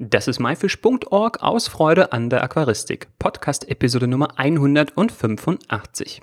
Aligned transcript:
Das 0.00 0.28
ist 0.28 0.38
myfish.org 0.38 1.42
aus 1.42 1.66
Freude 1.66 2.12
an 2.12 2.30
der 2.30 2.44
Aquaristik. 2.44 3.08
Podcast 3.18 3.68
Episode 3.68 4.06
Nummer 4.06 4.28
185. 4.38 6.20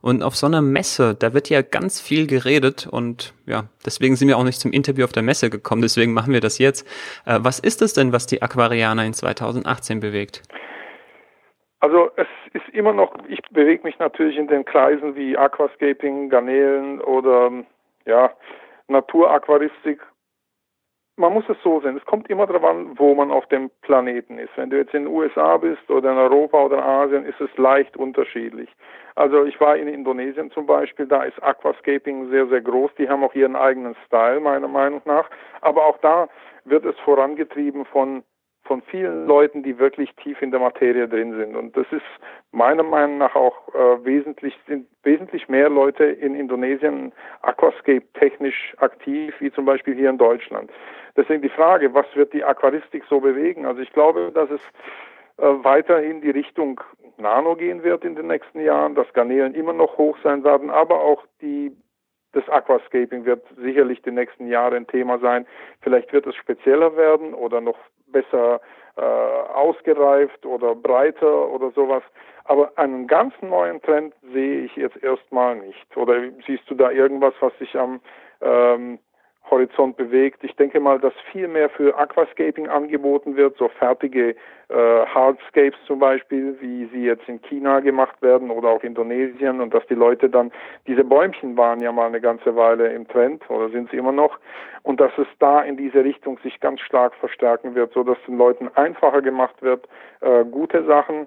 Und 0.00 0.22
auf 0.22 0.36
so 0.36 0.46
einer 0.46 0.62
Messe, 0.62 1.14
da 1.14 1.34
wird 1.34 1.50
ja 1.50 1.62
ganz 1.62 2.00
viel 2.00 2.26
geredet 2.26 2.86
und 2.90 3.34
ja, 3.46 3.64
deswegen 3.84 4.16
sind 4.16 4.28
wir 4.28 4.38
auch 4.38 4.44
nicht 4.44 4.60
zum 4.60 4.72
Interview 4.72 5.04
auf 5.04 5.12
der 5.12 5.22
Messe 5.22 5.50
gekommen, 5.50 5.82
deswegen 5.82 6.12
machen 6.12 6.32
wir 6.32 6.40
das 6.40 6.58
jetzt. 6.58 6.86
Äh, 7.26 7.38
was 7.40 7.58
ist 7.58 7.82
es 7.82 7.94
denn, 7.94 8.12
was 8.12 8.26
die 8.26 8.42
Aquarianer 8.42 9.04
in 9.04 9.14
2018 9.14 10.00
bewegt? 10.00 10.42
Also 11.80 12.10
es 12.16 12.26
ist 12.52 12.68
immer 12.72 12.92
noch, 12.92 13.14
ich 13.28 13.40
bewege 13.50 13.84
mich 13.84 13.98
natürlich 13.98 14.36
in 14.36 14.48
den 14.48 14.64
Kreisen 14.64 15.14
wie 15.14 15.36
Aquascaping, 15.36 16.28
Garnelen 16.28 17.00
oder 17.00 17.52
ja, 18.04 18.32
Naturaquaristik 18.88 20.00
man 21.18 21.32
muss 21.34 21.48
es 21.48 21.56
so 21.62 21.80
sehen, 21.80 21.96
es 21.96 22.04
kommt 22.06 22.30
immer 22.30 22.46
darauf 22.46 22.64
an, 22.64 22.98
wo 22.98 23.14
man 23.14 23.30
auf 23.30 23.46
dem 23.46 23.70
Planeten 23.82 24.38
ist. 24.38 24.56
Wenn 24.56 24.70
du 24.70 24.76
jetzt 24.76 24.94
in 24.94 25.04
den 25.04 25.12
USA 25.12 25.56
bist 25.56 25.90
oder 25.90 26.12
in 26.12 26.16
Europa 26.16 26.62
oder 26.62 26.76
in 26.76 26.82
Asien, 26.82 27.24
ist 27.24 27.40
es 27.40 27.50
leicht 27.58 27.96
unterschiedlich. 27.96 28.70
Also 29.16 29.44
ich 29.44 29.60
war 29.60 29.76
in 29.76 29.88
Indonesien 29.88 30.52
zum 30.52 30.66
Beispiel, 30.66 31.06
da 31.06 31.24
ist 31.24 31.42
Aquascaping 31.42 32.30
sehr, 32.30 32.46
sehr 32.46 32.60
groß. 32.60 32.92
Die 32.98 33.08
haben 33.08 33.24
auch 33.24 33.34
ihren 33.34 33.56
eigenen 33.56 33.96
Style, 34.06 34.38
meiner 34.38 34.68
Meinung 34.68 35.02
nach. 35.06 35.28
Aber 35.60 35.86
auch 35.86 35.98
da 35.98 36.28
wird 36.64 36.84
es 36.84 36.96
vorangetrieben 37.00 37.84
von 37.84 38.22
von 38.68 38.82
vielen 38.82 39.26
Leuten, 39.26 39.62
die 39.62 39.78
wirklich 39.78 40.14
tief 40.22 40.40
in 40.42 40.52
der 40.52 40.60
Materie 40.60 41.08
drin 41.08 41.34
sind. 41.36 41.56
Und 41.56 41.76
das 41.76 41.86
ist 41.90 42.04
meiner 42.52 42.84
Meinung 42.84 43.18
nach 43.18 43.34
auch 43.34 43.56
äh, 43.74 44.04
wesentlich, 44.04 44.54
sind 44.68 44.86
wesentlich 45.02 45.48
mehr 45.48 45.70
Leute 45.70 46.04
in 46.04 46.36
Indonesien 46.36 47.12
Aquascape 47.42 48.04
technisch 48.14 48.74
aktiv, 48.76 49.34
wie 49.40 49.50
zum 49.50 49.64
Beispiel 49.64 49.94
hier 49.94 50.10
in 50.10 50.18
Deutschland. 50.18 50.70
Deswegen 51.16 51.42
die 51.42 51.48
Frage, 51.48 51.92
was 51.94 52.06
wird 52.14 52.32
die 52.32 52.44
Aquaristik 52.44 53.02
so 53.08 53.20
bewegen? 53.20 53.66
Also 53.66 53.80
ich 53.80 53.92
glaube, 53.92 54.30
dass 54.32 54.50
es 54.50 54.60
äh, 55.38 55.46
weiterhin 55.64 56.20
die 56.20 56.30
Richtung 56.30 56.80
Nano 57.16 57.56
gehen 57.56 57.82
wird 57.82 58.04
in 58.04 58.14
den 58.14 58.28
nächsten 58.28 58.60
Jahren, 58.60 58.94
dass 58.94 59.12
Garnelen 59.14 59.54
immer 59.54 59.72
noch 59.72 59.98
hoch 59.98 60.16
sein 60.22 60.44
werden, 60.44 60.70
aber 60.70 61.00
auch 61.00 61.24
die 61.40 61.72
das 62.32 62.46
Aquascaping 62.50 63.24
wird 63.24 63.42
sicherlich 63.56 64.02
die 64.02 64.10
nächsten 64.10 64.48
Jahre 64.48 64.76
ein 64.76 64.86
Thema 64.86 65.18
sein. 65.18 65.46
Vielleicht 65.80 66.12
wird 66.12 66.26
es 66.26 66.36
spezieller 66.36 66.94
werden 66.94 67.32
oder 67.32 67.62
noch 67.62 67.78
besser 68.12 68.60
äh, 68.96 69.00
ausgereift 69.00 70.44
oder 70.44 70.74
breiter 70.74 71.48
oder 71.48 71.70
sowas. 71.70 72.02
Aber 72.44 72.72
einen 72.76 73.06
ganz 73.06 73.34
neuen 73.42 73.80
Trend 73.82 74.14
sehe 74.32 74.60
ich 74.62 74.74
jetzt 74.76 75.02
erstmal 75.02 75.56
nicht. 75.56 75.96
Oder 75.96 76.22
siehst 76.46 76.68
du 76.70 76.74
da 76.74 76.90
irgendwas, 76.90 77.34
was 77.40 77.56
sich 77.58 77.76
am 77.76 78.00
ähm, 78.40 78.98
Horizont 79.50 79.96
bewegt. 79.96 80.42
Ich 80.44 80.54
denke 80.56 80.80
mal, 80.80 80.98
dass 80.98 81.12
viel 81.32 81.48
mehr 81.48 81.68
für 81.70 81.96
Aquascaping 81.96 82.68
angeboten 82.68 83.36
wird, 83.36 83.56
so 83.56 83.68
fertige 83.68 84.36
äh, 84.68 85.06
Hardscapes 85.06 85.78
zum 85.86 85.98
Beispiel, 85.98 86.56
wie 86.60 86.86
sie 86.86 87.04
jetzt 87.04 87.28
in 87.28 87.40
China 87.42 87.80
gemacht 87.80 88.20
werden 88.20 88.50
oder 88.50 88.68
auch 88.68 88.82
Indonesien 88.82 89.60
und 89.60 89.72
dass 89.72 89.86
die 89.86 89.94
Leute 89.94 90.28
dann, 90.28 90.52
diese 90.86 91.04
Bäumchen 91.04 91.56
waren 91.56 91.80
ja 91.80 91.92
mal 91.92 92.06
eine 92.06 92.20
ganze 92.20 92.54
Weile 92.56 92.92
im 92.92 93.08
Trend 93.08 93.48
oder 93.50 93.70
sind 93.70 93.90
sie 93.90 93.96
immer 93.96 94.12
noch 94.12 94.38
und 94.82 95.00
dass 95.00 95.12
es 95.18 95.28
da 95.38 95.62
in 95.62 95.76
diese 95.76 96.04
Richtung 96.04 96.38
sich 96.42 96.60
ganz 96.60 96.80
stark 96.80 97.14
verstärken 97.14 97.74
wird, 97.74 97.92
so 97.92 98.02
dass 98.02 98.18
den 98.26 98.38
Leuten 98.38 98.68
einfacher 98.74 99.22
gemacht 99.22 99.62
wird, 99.62 99.88
äh, 100.20 100.44
gute 100.44 100.84
Sachen 100.84 101.26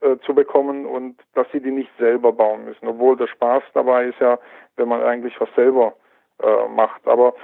äh, 0.00 0.16
zu 0.24 0.34
bekommen 0.34 0.86
und 0.86 1.16
dass 1.34 1.46
sie 1.52 1.60
die 1.60 1.70
nicht 1.70 1.90
selber 1.98 2.32
bauen 2.32 2.64
müssen, 2.64 2.88
obwohl 2.88 3.16
der 3.16 3.26
Spaß 3.26 3.62
dabei 3.74 4.06
ist 4.06 4.18
ja, 4.20 4.38
wenn 4.76 4.88
man 4.88 5.02
eigentlich 5.02 5.38
was 5.40 5.48
selber 5.54 5.94
äh, 6.42 6.68
macht. 6.68 7.06
Aber 7.06 7.34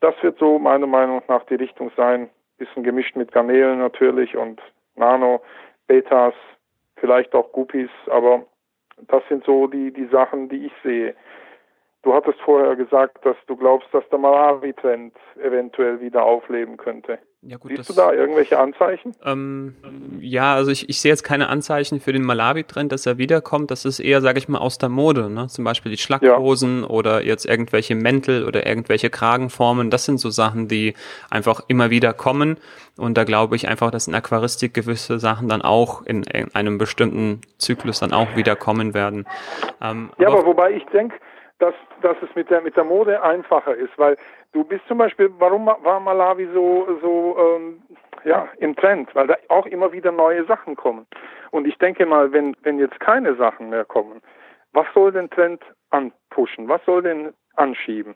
das 0.00 0.14
wird 0.22 0.38
so 0.38 0.58
meiner 0.58 0.86
Meinung 0.86 1.22
nach 1.28 1.44
die 1.46 1.54
Richtung 1.56 1.90
sein. 1.96 2.30
Bisschen 2.58 2.84
gemischt 2.84 3.16
mit 3.16 3.32
Garnelen 3.32 3.78
natürlich 3.78 4.36
und 4.36 4.60
Nano, 4.94 5.42
Betas, 5.86 6.34
vielleicht 6.96 7.34
auch 7.34 7.52
Guppies, 7.52 7.90
aber 8.06 8.44
das 9.08 9.22
sind 9.28 9.44
so 9.44 9.66
die, 9.66 9.92
die 9.92 10.06
Sachen, 10.06 10.48
die 10.48 10.66
ich 10.66 10.72
sehe. 10.82 11.14
Du 12.06 12.14
hattest 12.14 12.40
vorher 12.42 12.76
gesagt, 12.76 13.18
dass 13.26 13.34
du 13.48 13.56
glaubst, 13.56 13.88
dass 13.92 14.08
der 14.10 14.20
Malawi-Trend 14.20 15.12
eventuell 15.42 16.00
wieder 16.00 16.22
aufleben 16.22 16.76
könnte. 16.76 17.18
Ja, 17.42 17.56
gut, 17.56 17.72
Siehst 17.74 17.90
du 17.90 17.94
da 17.94 18.12
irgendwelche 18.12 18.60
Anzeichen? 18.60 19.12
Ähm, 19.24 19.74
ja, 20.20 20.54
also 20.54 20.70
ich, 20.70 20.88
ich 20.88 21.00
sehe 21.00 21.10
jetzt 21.10 21.24
keine 21.24 21.48
Anzeichen 21.48 21.98
für 21.98 22.12
den 22.12 22.22
Malawi-Trend, 22.22 22.92
dass 22.92 23.06
er 23.06 23.18
wiederkommt. 23.18 23.72
Das 23.72 23.84
ist 23.84 23.98
eher, 23.98 24.20
sage 24.20 24.38
ich 24.38 24.48
mal, 24.48 24.58
aus 24.58 24.78
der 24.78 24.88
Mode. 24.88 25.28
Ne? 25.28 25.48
Zum 25.48 25.64
Beispiel 25.64 25.90
die 25.90 25.98
Schlackhosen 25.98 26.82
ja. 26.82 26.88
oder 26.88 27.24
jetzt 27.24 27.44
irgendwelche 27.44 27.96
Mäntel 27.96 28.46
oder 28.46 28.64
irgendwelche 28.64 29.10
Kragenformen. 29.10 29.90
Das 29.90 30.04
sind 30.04 30.18
so 30.18 30.30
Sachen, 30.30 30.68
die 30.68 30.94
einfach 31.28 31.62
immer 31.66 31.90
wieder 31.90 32.12
kommen. 32.12 32.56
Und 32.96 33.18
da 33.18 33.24
glaube 33.24 33.56
ich 33.56 33.66
einfach, 33.66 33.90
dass 33.90 34.06
in 34.06 34.14
Aquaristik 34.14 34.74
gewisse 34.74 35.18
Sachen 35.18 35.48
dann 35.48 35.62
auch 35.62 36.06
in, 36.06 36.22
in 36.22 36.54
einem 36.54 36.78
bestimmten 36.78 37.40
Zyklus 37.58 37.98
dann 37.98 38.12
auch 38.12 38.36
wieder 38.36 38.54
kommen 38.54 38.94
werden. 38.94 39.26
Ähm, 39.82 40.10
ja, 40.18 40.28
aber, 40.28 40.38
aber 40.38 40.46
wobei 40.46 40.70
ich 40.70 40.84
denke, 40.86 41.16
dass, 41.58 41.74
dass 42.02 42.16
es 42.22 42.34
mit 42.34 42.50
der, 42.50 42.60
mit 42.60 42.76
der 42.76 42.84
Mode 42.84 43.22
einfacher 43.22 43.74
ist, 43.74 43.96
weil 43.98 44.16
du 44.52 44.64
bist 44.64 44.86
zum 44.88 44.98
Beispiel, 44.98 45.30
warum 45.38 45.66
war 45.66 46.00
Malawi 46.00 46.48
so, 46.52 46.86
so 47.00 47.36
ähm, 47.38 47.82
ja, 48.24 48.48
im 48.58 48.76
Trend? 48.76 49.14
Weil 49.14 49.26
da 49.26 49.36
auch 49.48 49.66
immer 49.66 49.92
wieder 49.92 50.12
neue 50.12 50.44
Sachen 50.44 50.76
kommen. 50.76 51.06
Und 51.50 51.66
ich 51.66 51.78
denke 51.78 52.04
mal, 52.04 52.32
wenn, 52.32 52.56
wenn 52.62 52.78
jetzt 52.78 53.00
keine 53.00 53.34
Sachen 53.36 53.70
mehr 53.70 53.84
kommen, 53.84 54.20
was 54.72 54.86
soll 54.94 55.12
den 55.12 55.30
Trend 55.30 55.62
anpushen? 55.90 56.68
Was 56.68 56.84
soll 56.84 57.02
den 57.02 57.32
anschieben? 57.54 58.14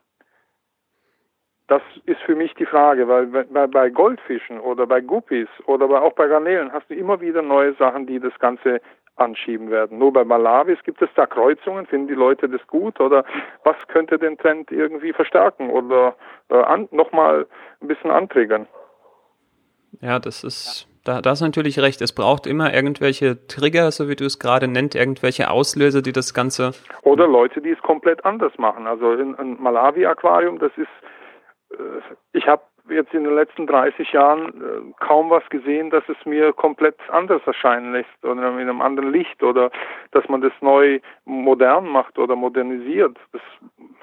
Das 1.69 1.83
ist 2.05 2.21
für 2.23 2.35
mich 2.35 2.53
die 2.55 2.67
Frage, 2.67 3.07
weil 3.07 3.27
bei, 3.69 3.91
Goldfischen 3.91 4.59
oder 4.59 4.89
bei 4.89 5.01
Guppies 5.01 5.47
oder 5.67 6.03
auch 6.03 6.15
bei 6.15 6.27
Garnelen 6.27 6.73
hast 6.73 6.91
du 6.91 6.95
immer 6.95 7.21
wieder 7.21 7.43
neue 7.43 7.75
Sachen, 7.75 8.09
die 8.09 8.19
das 8.19 8.37
Ganze 8.41 8.81
anschieben 9.21 9.71
werden. 9.71 9.99
Nur 9.99 10.13
bei 10.13 10.25
Malawis 10.25 10.79
gibt 10.85 11.03
es 11.03 11.11
da 11.15 11.27
Kreuzungen, 11.27 11.87
finden 11.87 12.09
die 12.09 12.15
Leute 12.15 12.49
das 12.49 12.67
gut 12.67 13.01
oder 13.01 13.25
was 13.65 13.77
könnte 13.89 14.19
den 14.19 14.39
Trend 14.39 14.71
irgendwie 14.73 15.13
verstärken 15.13 15.71
oder 15.71 16.17
äh, 16.49 16.87
nochmal 16.91 17.47
ein 17.81 17.89
bisschen 17.89 18.11
anträgern? 18.11 18.67
Ja, 20.01 20.19
das 20.19 20.45
ist, 20.45 20.89
da, 21.05 21.21
da 21.21 21.31
hast 21.31 21.41
du 21.41 21.45
natürlich 21.45 21.79
recht. 21.79 22.01
Es 22.01 22.15
braucht 22.15 22.47
immer 22.47 22.73
irgendwelche 22.73 23.47
Trigger, 23.47 23.91
so 23.91 24.09
wie 24.09 24.17
du 24.17 24.25
es 24.25 24.39
gerade 24.39 24.69
nennt, 24.69 24.95
irgendwelche 24.95 25.51
Auslöser, 25.51 26.01
die 26.01 26.13
das 26.13 26.33
Ganze. 26.33 26.73
Oder 27.03 27.27
Leute, 27.27 27.61
die 27.61 27.71
es 27.71 27.81
komplett 27.81 28.25
anders 28.25 28.53
machen. 28.59 28.87
Also 28.87 29.13
in 29.13 29.35
ein 29.35 29.61
Malawi-Aquarium, 29.61 30.59
das 30.59 30.73
ist, 30.77 30.89
äh, 31.73 32.01
ich 32.33 32.47
habe 32.47 32.63
jetzt 32.91 33.15
in 33.15 33.25
den 33.25 33.35
letzten 33.35 33.67
30 33.67 34.13
Jahren 34.13 34.49
äh, 34.49 35.05
kaum 35.05 35.31
was 35.31 35.49
gesehen, 35.51 35.91
dass 35.91 36.05
es 36.09 36.17
mir 36.25 36.53
komplett 36.53 36.97
anders 37.11 37.43
erscheinen 37.47 37.93
lässt 37.93 38.09
oder 38.25 38.33
in 38.33 38.59
einem 38.59 38.81
anderen 38.81 39.13
Licht 39.13 39.43
oder 39.43 39.71
dass 40.13 40.29
man 40.29 40.41
das 40.41 40.53
neu 40.61 41.01
modern 41.25 41.87
macht 41.89 42.19
oder 42.19 42.37
modernisiert. 42.37 43.17
Das, 43.33 43.43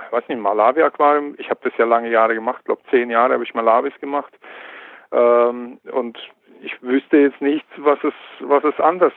ich 0.05 0.11
weiß 0.11 0.27
nicht, 0.27 0.39
Malawi-Aquarium, 0.39 1.35
ich 1.37 1.49
habe 1.49 1.59
das 1.63 1.77
ja 1.77 1.85
lange 1.85 2.09
Jahre 2.09 2.33
gemacht, 2.33 2.63
glaube 2.65 2.81
zehn 2.89 3.09
Jahre 3.09 3.33
habe 3.33 3.43
ich 3.43 3.53
Malawis 3.53 3.97
gemacht 3.99 4.33
ähm, 5.11 5.79
und 5.91 6.17
ich 6.61 6.81
wüsste 6.81 7.17
jetzt 7.17 7.41
nicht, 7.41 7.65
was 7.77 7.99
es, 8.03 8.13
was 8.39 8.63
es 8.63 8.79
anders 8.79 9.13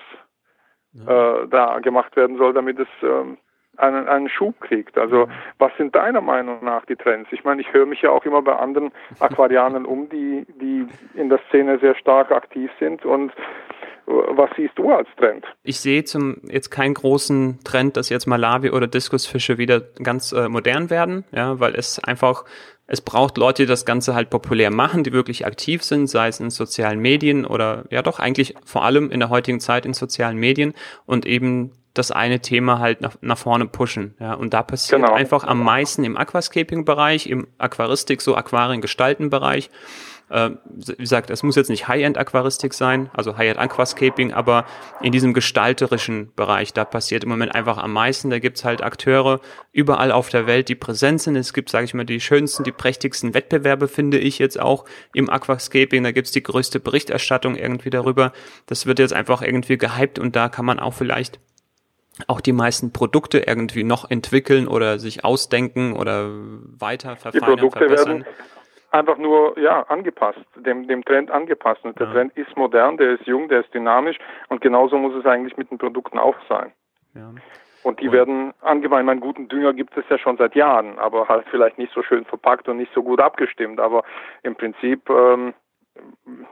ja. 0.92 1.42
äh, 1.42 1.48
da 1.48 1.78
gemacht 1.80 2.16
werden 2.16 2.36
soll, 2.36 2.52
damit 2.52 2.78
es 2.78 2.88
ähm, 3.02 3.38
einen, 3.80 4.08
einen 4.08 4.28
Schub 4.28 4.60
kriegt. 4.60 4.98
Also 4.98 5.28
was 5.58 5.72
sind 5.76 5.94
deiner 5.94 6.20
Meinung 6.20 6.64
nach 6.64 6.84
die 6.86 6.96
Trends? 6.96 7.28
Ich 7.32 7.44
meine, 7.44 7.60
ich 7.60 7.72
höre 7.72 7.86
mich 7.86 8.02
ja 8.02 8.10
auch 8.10 8.24
immer 8.24 8.42
bei 8.42 8.56
anderen 8.56 8.92
Aquarianern 9.20 9.86
um, 9.86 10.08
die, 10.08 10.46
die 10.60 10.86
in 11.14 11.28
der 11.28 11.40
Szene 11.48 11.78
sehr 11.78 11.94
stark 11.96 12.32
aktiv 12.32 12.70
sind 12.78 13.04
und 13.04 13.32
was 14.06 14.50
siehst 14.56 14.76
du 14.76 14.90
als 14.90 15.08
Trend? 15.16 15.44
Ich 15.62 15.78
sehe 15.78 16.02
zum 16.02 16.38
jetzt 16.50 16.70
keinen 16.70 16.94
großen 16.94 17.60
Trend, 17.62 17.96
dass 17.96 18.08
jetzt 18.08 18.26
Malawi 18.26 18.70
oder 18.70 18.88
Diskusfische 18.88 19.56
wieder 19.56 19.80
ganz 20.02 20.32
äh, 20.32 20.48
modern 20.48 20.90
werden, 20.90 21.24
ja, 21.30 21.60
weil 21.60 21.76
es 21.76 22.02
einfach 22.02 22.44
es 22.92 23.00
braucht 23.00 23.38
Leute, 23.38 23.62
die 23.62 23.68
das 23.68 23.84
Ganze 23.84 24.16
halt 24.16 24.30
populär 24.30 24.72
machen, 24.72 25.04
die 25.04 25.12
wirklich 25.12 25.46
aktiv 25.46 25.84
sind, 25.84 26.08
sei 26.08 26.26
es 26.26 26.40
in 26.40 26.50
sozialen 26.50 26.98
Medien 26.98 27.46
oder 27.46 27.84
ja 27.90 28.02
doch 28.02 28.18
eigentlich 28.18 28.56
vor 28.64 28.82
allem 28.82 29.12
in 29.12 29.20
der 29.20 29.28
heutigen 29.28 29.60
Zeit 29.60 29.86
in 29.86 29.92
sozialen 29.92 30.36
Medien 30.36 30.74
und 31.06 31.24
eben 31.24 31.70
das 31.94 32.10
eine 32.10 32.40
Thema 32.40 32.78
halt 32.78 33.00
nach, 33.00 33.16
nach 33.20 33.38
vorne 33.38 33.66
pushen. 33.66 34.14
Ja, 34.20 34.34
und 34.34 34.54
da 34.54 34.62
passiert 34.62 35.00
genau. 35.00 35.14
einfach 35.14 35.44
am 35.44 35.62
meisten 35.62 36.04
im 36.04 36.16
Aquascaping-Bereich, 36.16 37.26
im 37.26 37.48
Aquaristik, 37.58 38.22
so 38.22 38.36
Aquarien-Gestalten-Bereich. 38.36 39.70
Äh, 40.30 40.50
wie 40.64 40.94
gesagt, 40.94 41.28
es 41.30 41.42
muss 41.42 41.56
jetzt 41.56 41.70
nicht 41.70 41.88
High-End-Aquaristik 41.88 42.72
sein, 42.72 43.10
also 43.12 43.36
High-End 43.36 43.58
Aquascaping, 43.58 44.32
aber 44.32 44.64
in 45.02 45.10
diesem 45.10 45.34
gestalterischen 45.34 46.32
Bereich, 46.36 46.72
da 46.72 46.84
passiert 46.84 47.24
im 47.24 47.30
Moment 47.30 47.52
einfach 47.54 47.78
am 47.78 47.92
meisten. 47.92 48.30
Da 48.30 48.38
gibt's 48.38 48.64
halt 48.64 48.80
Akteure 48.80 49.40
überall 49.72 50.12
auf 50.12 50.28
der 50.28 50.46
Welt, 50.46 50.68
die 50.68 50.76
präsent 50.76 51.20
sind. 51.20 51.34
Es 51.34 51.52
gibt, 51.52 51.68
sage 51.68 51.84
ich 51.84 51.94
mal, 51.94 52.06
die 52.06 52.20
schönsten, 52.20 52.62
die 52.62 52.70
prächtigsten 52.70 53.34
Wettbewerbe, 53.34 53.88
finde 53.88 54.18
ich 54.18 54.38
jetzt 54.38 54.60
auch 54.60 54.84
im 55.14 55.28
Aquascaping. 55.28 56.04
Da 56.04 56.12
gibt's 56.12 56.30
die 56.30 56.44
größte 56.44 56.78
Berichterstattung 56.78 57.56
irgendwie 57.56 57.90
darüber. 57.90 58.32
Das 58.66 58.86
wird 58.86 59.00
jetzt 59.00 59.12
einfach 59.12 59.42
irgendwie 59.42 59.78
gehypt 59.78 60.20
und 60.20 60.36
da 60.36 60.48
kann 60.48 60.64
man 60.64 60.78
auch 60.78 60.94
vielleicht 60.94 61.40
auch 62.28 62.40
die 62.40 62.52
meisten 62.52 62.92
Produkte 62.92 63.44
irgendwie 63.46 63.84
noch 63.84 64.10
entwickeln 64.10 64.68
oder 64.68 64.98
sich 64.98 65.24
ausdenken 65.24 65.94
oder 65.96 66.28
weiter 66.78 67.16
verfeinern, 67.16 67.56
die 67.56 67.60
Produkte 67.60 67.78
verbessern. 67.78 68.24
Werden 68.24 68.34
einfach 68.90 69.18
nur 69.18 69.58
ja 69.58 69.82
angepasst, 69.82 70.40
dem, 70.56 70.86
dem 70.88 71.04
Trend 71.04 71.30
angepasst. 71.30 71.84
Und 71.84 71.98
der 71.98 72.08
ja. 72.08 72.12
Trend 72.12 72.36
ist 72.36 72.56
modern, 72.56 72.96
der 72.96 73.12
ist 73.12 73.26
jung, 73.26 73.48
der 73.48 73.60
ist 73.60 73.72
dynamisch 73.72 74.18
und 74.48 74.60
genauso 74.60 74.98
muss 74.98 75.14
es 75.14 75.26
eigentlich 75.26 75.56
mit 75.56 75.70
den 75.70 75.78
Produkten 75.78 76.18
auch 76.18 76.36
sein. 76.48 76.72
Ja. 77.14 77.32
Und 77.82 78.00
die 78.00 78.08
und 78.08 78.12
werden 78.12 78.54
angemein, 78.60 79.06
meinen 79.06 79.20
guten 79.20 79.48
Dünger 79.48 79.72
gibt 79.72 79.96
es 79.96 80.04
ja 80.10 80.18
schon 80.18 80.36
seit 80.36 80.54
Jahren, 80.54 80.98
aber 80.98 81.28
halt 81.28 81.46
vielleicht 81.50 81.78
nicht 81.78 81.92
so 81.94 82.02
schön 82.02 82.24
verpackt 82.26 82.68
und 82.68 82.76
nicht 82.76 82.92
so 82.94 83.02
gut 83.02 83.20
abgestimmt. 83.20 83.80
Aber 83.80 84.04
im 84.42 84.54
Prinzip 84.54 85.08
ähm, 85.08 85.54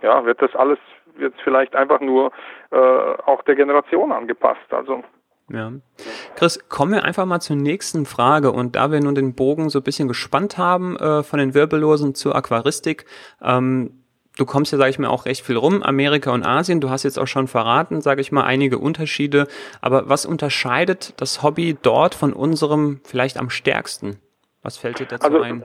ja, 0.02 0.24
wird 0.24 0.40
das 0.40 0.54
alles 0.54 0.78
jetzt 1.18 1.40
vielleicht 1.42 1.74
einfach 1.74 2.00
nur 2.00 2.32
äh, 2.70 2.76
auch 2.76 3.42
der 3.42 3.56
Generation 3.56 4.12
angepasst. 4.12 4.72
Also 4.72 5.02
ja. 5.50 5.72
Chris, 6.36 6.58
kommen 6.68 6.92
wir 6.92 7.04
einfach 7.04 7.26
mal 7.26 7.40
zur 7.40 7.56
nächsten 7.56 8.06
Frage. 8.06 8.52
Und 8.52 8.76
da 8.76 8.90
wir 8.90 9.00
nun 9.00 9.14
den 9.14 9.34
Bogen 9.34 9.70
so 9.70 9.80
ein 9.80 9.82
bisschen 9.82 10.08
gespannt 10.08 10.58
haben 10.58 10.96
äh, 10.96 11.22
von 11.22 11.38
den 11.38 11.54
Wirbellosen 11.54 12.14
zur 12.14 12.36
Aquaristik, 12.36 13.06
ähm, 13.42 14.04
du 14.36 14.46
kommst 14.46 14.72
ja, 14.72 14.78
sage 14.78 14.90
ich 14.90 14.98
mal, 14.98 15.08
auch 15.08 15.26
recht 15.26 15.44
viel 15.44 15.56
rum, 15.56 15.82
Amerika 15.82 16.30
und 16.32 16.44
Asien. 16.44 16.80
Du 16.80 16.90
hast 16.90 17.02
jetzt 17.02 17.18
auch 17.18 17.26
schon 17.26 17.48
verraten, 17.48 18.00
sage 18.00 18.20
ich 18.20 18.30
mal, 18.30 18.44
einige 18.44 18.78
Unterschiede. 18.78 19.48
Aber 19.80 20.08
was 20.08 20.26
unterscheidet 20.26 21.14
das 21.16 21.42
Hobby 21.42 21.76
dort 21.80 22.14
von 22.14 22.32
unserem 22.32 23.00
vielleicht 23.04 23.36
am 23.38 23.50
stärksten? 23.50 24.18
Was 24.62 24.76
fällt 24.76 24.98
dir 25.00 25.06
dazu 25.06 25.26
also, 25.26 25.40
ein? 25.40 25.64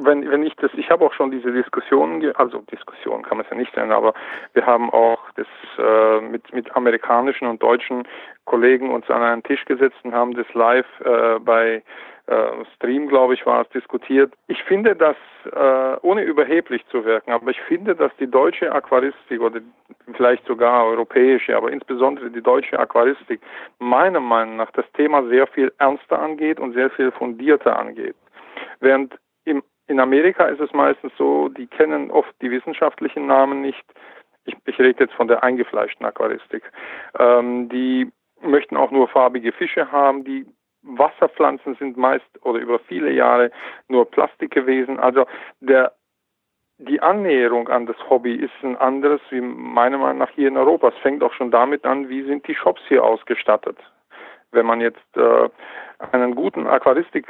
Wenn, 0.00 0.30
wenn 0.30 0.42
ich 0.42 0.54
das, 0.56 0.70
ich 0.74 0.90
habe 0.90 1.04
auch 1.04 1.12
schon 1.12 1.30
diese 1.30 1.52
Diskussionen, 1.52 2.34
also 2.36 2.58
Diskussionen 2.70 3.22
kann 3.22 3.38
man 3.38 3.46
es 3.46 3.50
ja 3.50 3.56
nicht 3.56 3.76
nennen, 3.76 3.92
aber 3.92 4.14
wir 4.54 4.66
haben 4.66 4.90
auch 4.90 5.18
das 5.36 5.46
äh, 5.78 6.20
mit, 6.20 6.52
mit 6.52 6.74
amerikanischen 6.76 7.46
und 7.46 7.62
deutschen 7.62 8.06
Kollegen 8.44 8.92
uns 8.92 9.08
an 9.10 9.22
einen 9.22 9.42
Tisch 9.42 9.64
gesetzt 9.64 9.96
und 10.02 10.14
haben 10.14 10.34
das 10.34 10.46
live 10.54 10.86
äh, 11.04 11.38
bei 11.40 11.82
äh, 12.26 12.64
Stream, 12.74 13.08
glaube 13.08 13.34
ich, 13.34 13.46
war 13.46 13.62
es 13.62 13.68
diskutiert. 13.68 14.32
Ich 14.48 14.62
finde 14.64 14.96
das, 14.96 15.16
äh, 15.52 15.96
ohne 16.02 16.22
überheblich 16.22 16.84
zu 16.88 17.04
wirken, 17.04 17.30
aber 17.30 17.50
ich 17.50 17.60
finde, 17.62 17.94
dass 17.94 18.10
die 18.18 18.30
deutsche 18.30 18.72
Aquaristik 18.72 19.40
oder 19.40 19.60
vielleicht 20.14 20.44
sogar 20.46 20.86
europäische, 20.86 21.56
aber 21.56 21.70
insbesondere 21.70 22.30
die 22.30 22.42
deutsche 22.42 22.78
Aquaristik 22.78 23.40
meiner 23.78 24.20
Meinung 24.20 24.56
nach 24.56 24.70
das 24.72 24.90
Thema 24.92 25.22
sehr 25.28 25.46
viel 25.46 25.72
ernster 25.78 26.20
angeht 26.20 26.58
und 26.58 26.72
sehr 26.72 26.90
viel 26.90 27.12
fundierter 27.12 27.78
angeht. 27.78 28.16
Während 28.80 29.16
in 29.88 30.00
Amerika 30.00 30.46
ist 30.46 30.60
es 30.60 30.72
meistens 30.72 31.12
so, 31.16 31.48
die 31.48 31.66
kennen 31.66 32.10
oft 32.10 32.34
die 32.42 32.50
wissenschaftlichen 32.50 33.26
Namen 33.26 33.62
nicht. 33.62 33.84
Ich, 34.44 34.56
ich 34.64 34.78
rede 34.78 35.04
jetzt 35.04 35.14
von 35.14 35.28
der 35.28 35.42
eingefleischten 35.42 36.06
Aquaristik. 36.06 36.62
Ähm, 37.18 37.68
die 37.68 38.10
möchten 38.40 38.76
auch 38.76 38.90
nur 38.90 39.08
farbige 39.08 39.52
Fische 39.52 39.90
haben. 39.90 40.24
Die 40.24 40.46
Wasserpflanzen 40.82 41.74
sind 41.76 41.96
meist 41.96 42.26
oder 42.42 42.58
über 42.60 42.78
viele 42.78 43.10
Jahre 43.10 43.50
nur 43.88 44.08
Plastik 44.10 44.52
gewesen. 44.52 44.98
Also 44.98 45.26
der, 45.60 45.92
die 46.78 47.00
Annäherung 47.00 47.68
an 47.68 47.86
das 47.86 47.96
Hobby 48.08 48.34
ist 48.34 48.52
ein 48.62 48.76
anderes, 48.76 49.20
wie 49.30 49.40
meiner 49.40 49.98
Meinung 49.98 50.18
nach 50.18 50.30
hier 50.30 50.48
in 50.48 50.56
Europa. 50.56 50.88
Es 50.88 50.98
fängt 51.02 51.22
auch 51.22 51.32
schon 51.32 51.50
damit 51.50 51.84
an, 51.84 52.08
wie 52.08 52.22
sind 52.22 52.46
die 52.46 52.54
Shops 52.54 52.82
hier 52.88 53.04
ausgestattet. 53.04 53.78
Wenn 54.52 54.66
man 54.66 54.80
jetzt 54.80 55.16
äh, 55.16 55.48
einen 56.12 56.34
guten 56.34 56.66
Aquaristik 56.66 57.26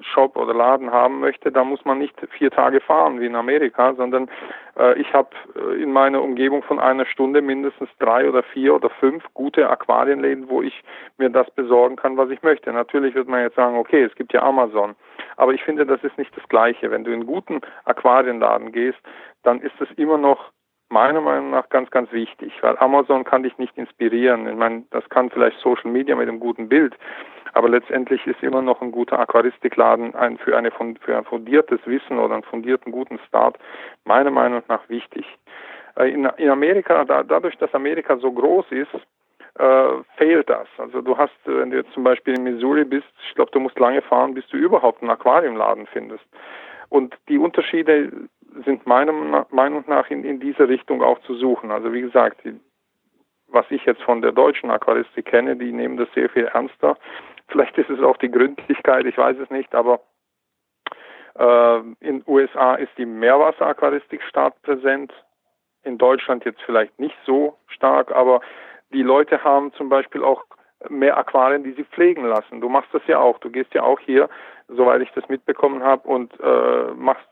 Shop 0.00 0.36
oder 0.36 0.54
Laden 0.54 0.90
haben 0.90 1.20
möchte, 1.20 1.52
da 1.52 1.64
muss 1.64 1.84
man 1.84 1.98
nicht 1.98 2.14
vier 2.38 2.50
Tage 2.50 2.80
fahren 2.80 3.20
wie 3.20 3.26
in 3.26 3.36
Amerika, 3.36 3.94
sondern 3.94 4.30
äh, 4.78 4.98
ich 4.98 5.12
habe 5.12 5.28
äh, 5.54 5.82
in 5.82 5.92
meiner 5.92 6.22
Umgebung 6.22 6.62
von 6.62 6.78
einer 6.78 7.04
Stunde 7.04 7.42
mindestens 7.42 7.90
drei 7.98 8.28
oder 8.28 8.42
vier 8.42 8.74
oder 8.74 8.88
fünf 8.88 9.22
gute 9.34 9.68
Aquarienläden, 9.68 10.48
wo 10.48 10.62
ich 10.62 10.82
mir 11.18 11.28
das 11.28 11.50
besorgen 11.50 11.96
kann, 11.96 12.16
was 12.16 12.30
ich 12.30 12.42
möchte. 12.42 12.72
Natürlich 12.72 13.14
wird 13.14 13.28
man 13.28 13.42
jetzt 13.42 13.56
sagen, 13.56 13.76
okay, 13.76 14.02
es 14.02 14.14
gibt 14.14 14.32
ja 14.32 14.42
Amazon, 14.42 14.96
aber 15.36 15.52
ich 15.52 15.62
finde, 15.62 15.84
das 15.84 16.02
ist 16.02 16.16
nicht 16.16 16.34
das 16.36 16.48
Gleiche. 16.48 16.90
Wenn 16.90 17.04
du 17.04 17.10
in 17.10 17.20
einen 17.20 17.26
guten 17.26 17.60
Aquarienladen 17.84 18.72
gehst, 18.72 18.98
dann 19.42 19.60
ist 19.60 19.78
es 19.80 19.90
immer 19.96 20.16
noch 20.16 20.50
meiner 20.88 21.22
Meinung 21.22 21.50
nach 21.50 21.68
ganz, 21.70 21.90
ganz 21.90 22.12
wichtig, 22.12 22.52
weil 22.60 22.76
Amazon 22.78 23.24
kann 23.24 23.42
dich 23.42 23.56
nicht 23.56 23.76
inspirieren. 23.78 24.46
Ich 24.46 24.56
meine, 24.56 24.84
das 24.90 25.08
kann 25.08 25.30
vielleicht 25.30 25.58
Social 25.58 25.90
Media 25.90 26.14
mit 26.14 26.28
einem 26.28 26.38
guten 26.38 26.68
Bild, 26.68 26.94
aber 27.54 27.68
letztendlich 27.68 28.26
ist 28.26 28.42
immer 28.42 28.62
noch 28.62 28.80
ein 28.80 28.92
guter 28.92 29.18
Aquaristikladen 29.18 30.14
ein, 30.14 30.38
für, 30.38 30.56
eine, 30.56 30.70
für 30.70 31.16
ein 31.16 31.24
fundiertes 31.24 31.80
Wissen 31.84 32.18
oder 32.18 32.34
einen 32.34 32.42
fundierten 32.44 32.92
guten 32.92 33.18
Start 33.28 33.58
meiner 34.04 34.30
Meinung 34.30 34.62
nach 34.68 34.88
wichtig. 34.88 35.26
Äh, 35.96 36.10
in, 36.12 36.24
in 36.36 36.50
Amerika, 36.50 37.04
da, 37.04 37.22
dadurch, 37.22 37.56
dass 37.58 37.74
Amerika 37.74 38.16
so 38.16 38.32
groß 38.32 38.66
ist, 38.70 38.94
äh, 39.58 39.88
fehlt 40.16 40.48
das. 40.48 40.66
Also 40.78 41.02
du 41.02 41.16
hast, 41.16 41.34
wenn 41.44 41.70
du 41.70 41.76
jetzt 41.76 41.92
zum 41.92 42.04
Beispiel 42.04 42.34
in 42.34 42.44
Missouri 42.44 42.84
bist, 42.84 43.12
ich 43.28 43.34
glaube, 43.34 43.50
du 43.50 43.60
musst 43.60 43.78
lange 43.78 44.02
fahren, 44.02 44.34
bis 44.34 44.46
du 44.48 44.56
überhaupt 44.56 45.02
einen 45.02 45.10
Aquariumladen 45.10 45.86
findest. 45.86 46.24
Und 46.88 47.16
die 47.28 47.38
Unterschiede 47.38 48.28
sind 48.64 48.86
meiner 48.86 49.46
Meinung 49.50 49.84
nach 49.86 50.10
in, 50.10 50.24
in 50.24 50.40
diese 50.40 50.68
Richtung 50.68 51.02
auch 51.02 51.18
zu 51.20 51.34
suchen. 51.34 51.70
Also 51.70 51.92
wie 51.92 52.02
gesagt, 52.02 52.44
die, 52.44 52.58
was 53.48 53.66
ich 53.70 53.84
jetzt 53.84 54.02
von 54.02 54.22
der 54.22 54.32
deutschen 54.32 54.70
Aquaristik 54.70 55.26
kenne, 55.26 55.56
die 55.56 55.72
nehmen 55.72 55.96
das 55.96 56.08
sehr 56.14 56.28
viel 56.28 56.44
ernster. 56.44 56.96
Vielleicht 57.48 57.76
ist 57.78 57.90
es 57.90 58.00
auch 58.00 58.16
die 58.16 58.30
Gründlichkeit, 58.30 59.06
ich 59.06 59.18
weiß 59.18 59.36
es 59.38 59.50
nicht, 59.50 59.74
aber 59.74 60.00
äh, 61.38 61.80
in 62.00 62.22
USA 62.26 62.74
ist 62.74 62.92
die 62.98 63.06
Meerwasseraquaristik 63.06 64.22
stark 64.22 64.60
präsent. 64.62 65.12
In 65.84 65.98
Deutschland 65.98 66.44
jetzt 66.44 66.62
vielleicht 66.62 66.98
nicht 66.98 67.16
so 67.26 67.56
stark, 67.66 68.12
aber 68.12 68.40
die 68.92 69.02
Leute 69.02 69.42
haben 69.42 69.72
zum 69.72 69.88
Beispiel 69.88 70.22
auch 70.22 70.44
mehr 70.88 71.16
Aquarien, 71.16 71.64
die 71.64 71.72
sie 71.72 71.84
pflegen 71.84 72.24
lassen. 72.24 72.60
Du 72.60 72.68
machst 72.68 72.92
das 72.92 73.02
ja 73.06 73.18
auch. 73.18 73.38
Du 73.38 73.50
gehst 73.50 73.72
ja 73.74 73.82
auch 73.82 74.00
hier, 74.00 74.28
soweit 74.68 75.00
ich 75.00 75.10
das 75.12 75.28
mitbekommen 75.28 75.82
habe, 75.82 76.08
und 76.08 76.32
äh, 76.40 76.92
machst 76.94 77.26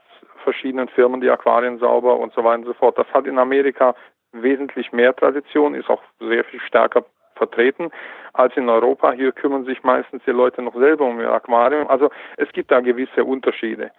verschiedenen 0.44 0.88
Firmen 0.88 1.20
die 1.20 1.30
Aquarien 1.30 1.78
sauber 1.78 2.18
und 2.18 2.32
so 2.32 2.42
weiter 2.44 2.60
und 2.60 2.66
so 2.66 2.74
fort. 2.74 2.98
Das 2.98 3.06
hat 3.12 3.26
in 3.26 3.38
Amerika 3.38 3.94
wesentlich 4.32 4.92
mehr 4.92 5.14
Tradition, 5.14 5.74
ist 5.74 5.90
auch 5.90 6.02
sehr 6.18 6.44
viel 6.44 6.60
stärker 6.60 7.04
vertreten 7.40 7.90
als 8.34 8.54
in 8.56 8.68
Europa. 8.68 9.12
Hier 9.12 9.32
kümmern 9.32 9.64
sich 9.64 9.82
meistens 9.82 10.22
die 10.26 10.30
Leute 10.30 10.60
noch 10.62 10.74
selber 10.74 11.06
um 11.06 11.20
ihr 11.20 11.32
Aquarium. 11.32 11.88
Also 11.88 12.10
es 12.36 12.50
gibt 12.52 12.70
da 12.70 12.80
gewisse 12.80 13.24
Unterschiede. 13.24 13.90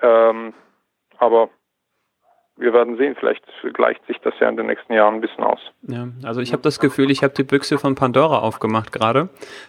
Ähm, 0.00 0.54
aber 1.18 1.50
wir 2.56 2.72
werden 2.72 2.96
sehen, 2.96 3.14
vielleicht 3.18 3.44
gleicht 3.74 4.04
sich 4.06 4.18
das 4.18 4.34
ja 4.40 4.48
in 4.48 4.56
den 4.56 4.66
nächsten 4.66 4.92
Jahren 4.92 5.14
ein 5.16 5.20
bisschen 5.20 5.44
aus. 5.44 5.60
Ja, 5.82 6.08
also 6.24 6.40
ich 6.40 6.52
habe 6.52 6.62
das 6.62 6.80
Gefühl, 6.80 7.10
ich 7.10 7.22
habe 7.22 7.34
die 7.34 7.44
Büchse 7.44 7.78
von 7.78 7.94
Pandora 7.94 8.40
aufgemacht 8.40 8.90
gerade. 8.92 9.28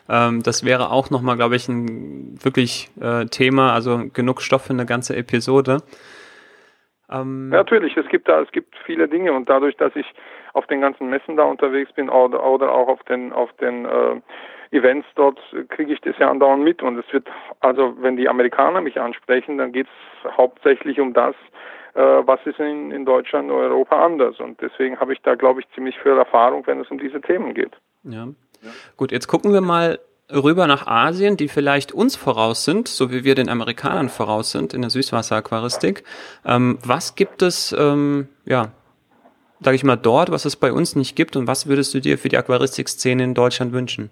Ähm, 0.10 0.42
das 0.42 0.66
wäre 0.66 0.90
auch 0.90 1.12
nochmal, 1.12 1.36
glaube 1.36 1.56
ich, 1.56 1.68
ein 1.68 2.44
wirklich 2.44 2.90
äh, 3.00 3.26
Thema, 3.26 3.74
also 3.74 4.02
genug 4.14 4.42
Stoff 4.42 4.66
für 4.66 4.74
eine 4.74 4.88
ganze 4.88 5.16
Episode. 5.16 5.78
Ähm, 7.12 7.50
ja, 7.52 7.58
natürlich, 7.60 7.96
es 7.96 8.08
gibt 8.08 8.28
da, 8.28 8.42
es 8.42 8.52
gibt 8.52 8.76
viele 8.86 9.08
Dinge 9.08 9.34
und 9.34 9.50
dadurch, 9.50 9.76
dass 9.78 9.96
ich 9.96 10.06
auf 10.54 10.68
den 10.68 10.82
ganzen 10.82 11.10
Messen 11.10 11.38
da 11.38 11.44
unterwegs 11.44 11.92
bin 11.94 12.10
oder, 12.10 12.44
oder 12.46 12.72
auch 12.72 12.88
auf 12.88 13.04
den, 13.04 13.32
auf 13.34 13.52
den 13.54 13.86
äh, 13.86 14.22
Events 14.72 15.08
dort, 15.16 15.40
kriege 15.70 15.94
ich 15.94 16.02
das 16.02 16.16
ja 16.20 16.30
andauernd 16.30 16.64
mit 16.64 16.84
und 16.84 16.98
es 16.98 17.12
wird, 17.12 17.28
also 17.60 17.96
wenn 18.02 18.18
die 18.18 18.30
Amerikaner 18.30 18.82
mich 18.82 19.00
ansprechen, 19.00 19.58
dann 19.58 19.72
geht 19.72 19.88
es 19.88 20.38
hauptsächlich 20.38 21.00
um 21.00 21.14
das, 21.14 21.36
äh, 21.96 22.02
was 22.02 22.40
ist 22.46 22.60
in, 22.60 22.92
in 22.92 23.06
Deutschland 23.06 23.50
und 23.50 23.58
Europa 23.58 24.04
anders 24.06 24.40
und 24.40 24.62
deswegen 24.62 25.00
habe 25.00 25.14
ich 25.14 25.22
da, 25.22 25.36
glaube 25.36 25.62
ich, 25.62 25.68
ziemlich 25.74 25.98
viel 26.00 26.12
Erfahrung, 26.12 26.68
wenn 26.68 26.80
es 26.80 26.90
um 26.92 27.00
diese 27.00 27.20
Themen 27.22 27.54
geht. 27.54 27.72
Ja. 28.04 28.28
ja. 28.62 28.70
Gut, 28.96 29.12
jetzt 29.12 29.28
gucken 29.28 29.54
wir 29.54 29.62
mal 29.62 30.00
rüber 30.32 30.68
nach 30.68 30.86
Asien, 30.88 31.38
die 31.38 31.48
vielleicht 31.48 31.92
uns 31.92 32.16
voraus 32.16 32.64
sind, 32.64 32.88
so 32.88 33.12
wie 33.12 33.24
wir 33.24 33.36
den 33.36 33.50
Amerikanern 33.50 34.10
voraus 34.10 34.52
sind 34.52 34.74
in 34.74 34.82
der 34.82 34.90
Süßwasseraquaristik. 34.92 36.04
Ähm, 36.46 36.78
was 36.86 37.16
gibt 37.16 37.42
es, 37.42 37.76
ähm, 37.78 38.28
ja, 38.46 38.72
sage 39.60 39.76
ich 39.76 39.84
mal, 39.84 39.96
dort, 39.96 40.32
was 40.32 40.46
es 40.46 40.56
bei 40.56 40.72
uns 40.72 40.96
nicht 40.96 41.16
gibt 41.16 41.36
und 41.36 41.48
was 41.48 41.68
würdest 41.68 41.94
du 41.94 42.00
dir 42.00 42.18
für 42.18 42.30
die 42.30 42.38
Aquaristik-Szene 42.38 43.24
in 43.24 43.34
Deutschland 43.34 43.74
wünschen? 43.74 44.10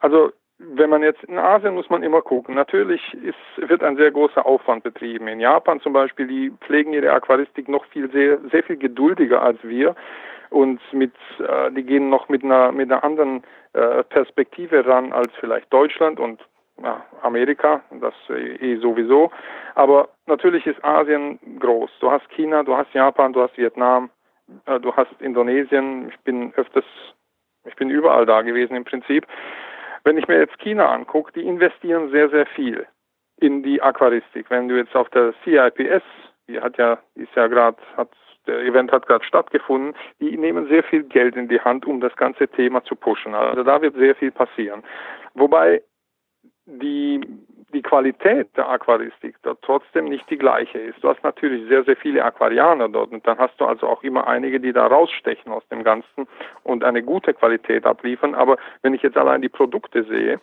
Also 0.00 0.32
wenn 0.58 0.90
man 0.90 1.02
jetzt 1.02 1.22
in 1.24 1.38
Asien 1.38 1.74
muss 1.74 1.88
man 1.90 2.02
immer 2.02 2.22
gucken. 2.22 2.54
Natürlich 2.54 3.02
ist, 3.14 3.68
wird 3.68 3.82
ein 3.82 3.96
sehr 3.96 4.10
großer 4.10 4.44
Aufwand 4.44 4.82
betrieben. 4.82 5.26
In 5.28 5.40
Japan 5.40 5.80
zum 5.80 5.92
Beispiel, 5.92 6.26
die 6.26 6.52
pflegen 6.66 6.92
ihre 6.92 7.12
Aquaristik 7.12 7.68
noch 7.68 7.84
viel 7.86 8.10
sehr, 8.10 8.38
sehr 8.50 8.62
viel 8.62 8.76
geduldiger 8.76 9.42
als 9.42 9.58
wir 9.62 9.94
und 10.50 10.80
mit, 10.92 11.12
äh, 11.38 11.70
die 11.72 11.82
gehen 11.82 12.10
noch 12.10 12.28
mit 12.28 12.44
einer 12.44 12.72
mit 12.72 12.90
einer 12.90 13.02
anderen 13.04 13.42
äh, 13.72 14.02
Perspektive 14.04 14.86
ran 14.86 15.12
als 15.12 15.32
vielleicht 15.38 15.72
Deutschland 15.72 16.20
und 16.20 16.40
Amerika, 17.22 17.82
das 18.00 18.14
eh, 18.28 18.56
eh 18.56 18.76
sowieso. 18.76 19.30
Aber 19.74 20.08
natürlich 20.26 20.66
ist 20.66 20.82
Asien 20.84 21.38
groß. 21.58 21.90
Du 22.00 22.10
hast 22.10 22.28
China, 22.30 22.62
du 22.62 22.76
hast 22.76 22.92
Japan, 22.94 23.32
du 23.32 23.42
hast 23.42 23.56
Vietnam, 23.56 24.10
äh, 24.66 24.80
du 24.80 24.94
hast 24.94 25.12
Indonesien. 25.20 26.08
Ich 26.08 26.18
bin 26.20 26.52
öfters, 26.54 26.84
ich 27.64 27.76
bin 27.76 27.90
überall 27.90 28.26
da 28.26 28.42
gewesen 28.42 28.76
im 28.76 28.84
Prinzip. 28.84 29.26
Wenn 30.04 30.16
ich 30.16 30.28
mir 30.28 30.38
jetzt 30.38 30.58
China 30.58 30.90
angucke, 30.90 31.32
die 31.32 31.46
investieren 31.46 32.10
sehr, 32.10 32.30
sehr 32.30 32.46
viel 32.46 32.86
in 33.40 33.62
die 33.62 33.82
Aquaristik. 33.82 34.50
Wenn 34.50 34.68
du 34.68 34.76
jetzt 34.76 34.94
auf 34.94 35.08
der 35.10 35.34
CIPS, 35.44 36.04
die 36.48 36.60
hat 36.60 36.76
ja, 36.78 36.98
ist 37.14 37.34
ja 37.34 37.46
gerade, 37.46 37.76
hat 37.96 38.10
der 38.46 38.60
Event 38.60 38.90
hat 38.90 39.06
gerade 39.06 39.24
stattgefunden, 39.24 39.94
die 40.18 40.36
nehmen 40.36 40.66
sehr 40.68 40.82
viel 40.82 41.04
Geld 41.04 41.36
in 41.36 41.48
die 41.48 41.60
Hand, 41.60 41.86
um 41.86 42.00
das 42.00 42.16
ganze 42.16 42.48
Thema 42.48 42.82
zu 42.84 42.96
pushen. 42.96 43.34
Also 43.34 43.62
da 43.62 43.82
wird 43.82 43.94
sehr 43.96 44.14
viel 44.14 44.30
passieren. 44.30 44.82
Wobei 45.34 45.82
die, 46.78 47.20
die 47.72 47.82
Qualität 47.82 48.48
der 48.56 48.68
Aquaristik 48.68 49.36
dort 49.42 49.60
trotzdem 49.62 50.06
nicht 50.06 50.28
die 50.30 50.38
gleiche 50.38 50.78
ist. 50.78 51.02
Du 51.02 51.08
hast 51.08 51.22
natürlich 51.22 51.68
sehr, 51.68 51.84
sehr 51.84 51.96
viele 51.96 52.24
Aquarianer 52.24 52.88
dort 52.88 53.12
und 53.12 53.26
dann 53.26 53.38
hast 53.38 53.60
du 53.60 53.64
also 53.64 53.86
auch 53.86 54.02
immer 54.02 54.26
einige, 54.26 54.60
die 54.60 54.72
da 54.72 54.86
rausstechen 54.86 55.52
aus 55.52 55.66
dem 55.68 55.84
Ganzen 55.84 56.26
und 56.62 56.84
eine 56.84 57.02
gute 57.02 57.34
Qualität 57.34 57.86
abliefern. 57.86 58.34
Aber 58.34 58.56
wenn 58.82 58.94
ich 58.94 59.02
jetzt 59.02 59.16
allein 59.16 59.42
die 59.42 59.48
Produkte 59.48 60.04
sehe, 60.04 60.40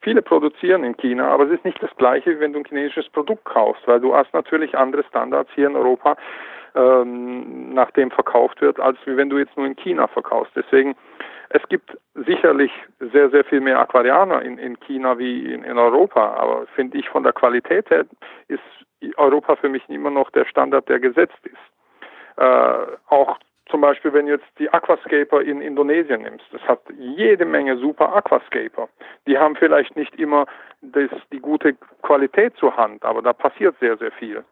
viele 0.00 0.22
produzieren 0.22 0.84
in 0.84 0.96
China, 0.96 1.28
aber 1.28 1.44
es 1.44 1.52
ist 1.52 1.64
nicht 1.64 1.82
das 1.82 1.94
gleiche, 1.96 2.36
wie 2.36 2.40
wenn 2.40 2.52
du 2.52 2.60
ein 2.60 2.64
chinesisches 2.64 3.08
Produkt 3.08 3.44
kaufst, 3.44 3.86
weil 3.86 4.00
du 4.00 4.14
hast 4.14 4.32
natürlich 4.34 4.76
andere 4.76 5.04
Standards 5.04 5.50
hier 5.54 5.68
in 5.68 5.76
Europa, 5.76 6.16
ähm, 6.74 7.72
nach 7.72 7.90
dem 7.92 8.10
verkauft 8.10 8.60
wird, 8.60 8.78
als 8.78 8.98
wie 9.06 9.16
wenn 9.16 9.30
du 9.30 9.38
jetzt 9.38 9.56
nur 9.56 9.66
in 9.66 9.76
China 9.76 10.06
verkaufst. 10.06 10.52
Deswegen 10.54 10.94
es 11.50 11.62
gibt 11.68 11.96
sicherlich 12.14 12.72
sehr, 12.98 13.30
sehr 13.30 13.44
viel 13.44 13.60
mehr 13.60 13.78
Aquarianer 13.78 14.42
in, 14.42 14.58
in 14.58 14.78
China 14.80 15.18
wie 15.18 15.52
in, 15.52 15.62
in 15.64 15.78
Europa, 15.78 16.34
aber 16.34 16.66
finde 16.74 16.98
ich 16.98 17.08
von 17.08 17.22
der 17.22 17.32
Qualität 17.32 17.88
her 17.90 18.04
ist 18.48 18.62
Europa 19.16 19.56
für 19.56 19.68
mich 19.68 19.88
immer 19.88 20.10
noch 20.10 20.30
der 20.30 20.46
Standard, 20.46 20.88
der 20.88 21.00
gesetzt 21.00 21.38
ist. 21.44 22.38
Äh, 22.38 22.86
auch 23.08 23.38
zum 23.68 23.80
Beispiel, 23.80 24.12
wenn 24.12 24.26
du 24.26 24.32
jetzt 24.32 24.46
die 24.58 24.70
Aquascaper 24.70 25.42
in 25.42 25.60
Indonesien 25.60 26.22
nimmst, 26.22 26.46
das 26.52 26.62
hat 26.62 26.80
jede 26.98 27.44
Menge 27.44 27.76
super 27.78 28.14
Aquascaper. 28.14 28.88
Die 29.26 29.36
haben 29.38 29.56
vielleicht 29.56 29.96
nicht 29.96 30.14
immer 30.16 30.46
das, 30.82 31.10
die 31.32 31.40
gute 31.40 31.74
Qualität 32.02 32.56
zur 32.56 32.76
Hand, 32.76 33.04
aber 33.04 33.22
da 33.22 33.32
passiert 33.32 33.76
sehr, 33.80 33.96
sehr 33.96 34.12
viel. 34.12 34.44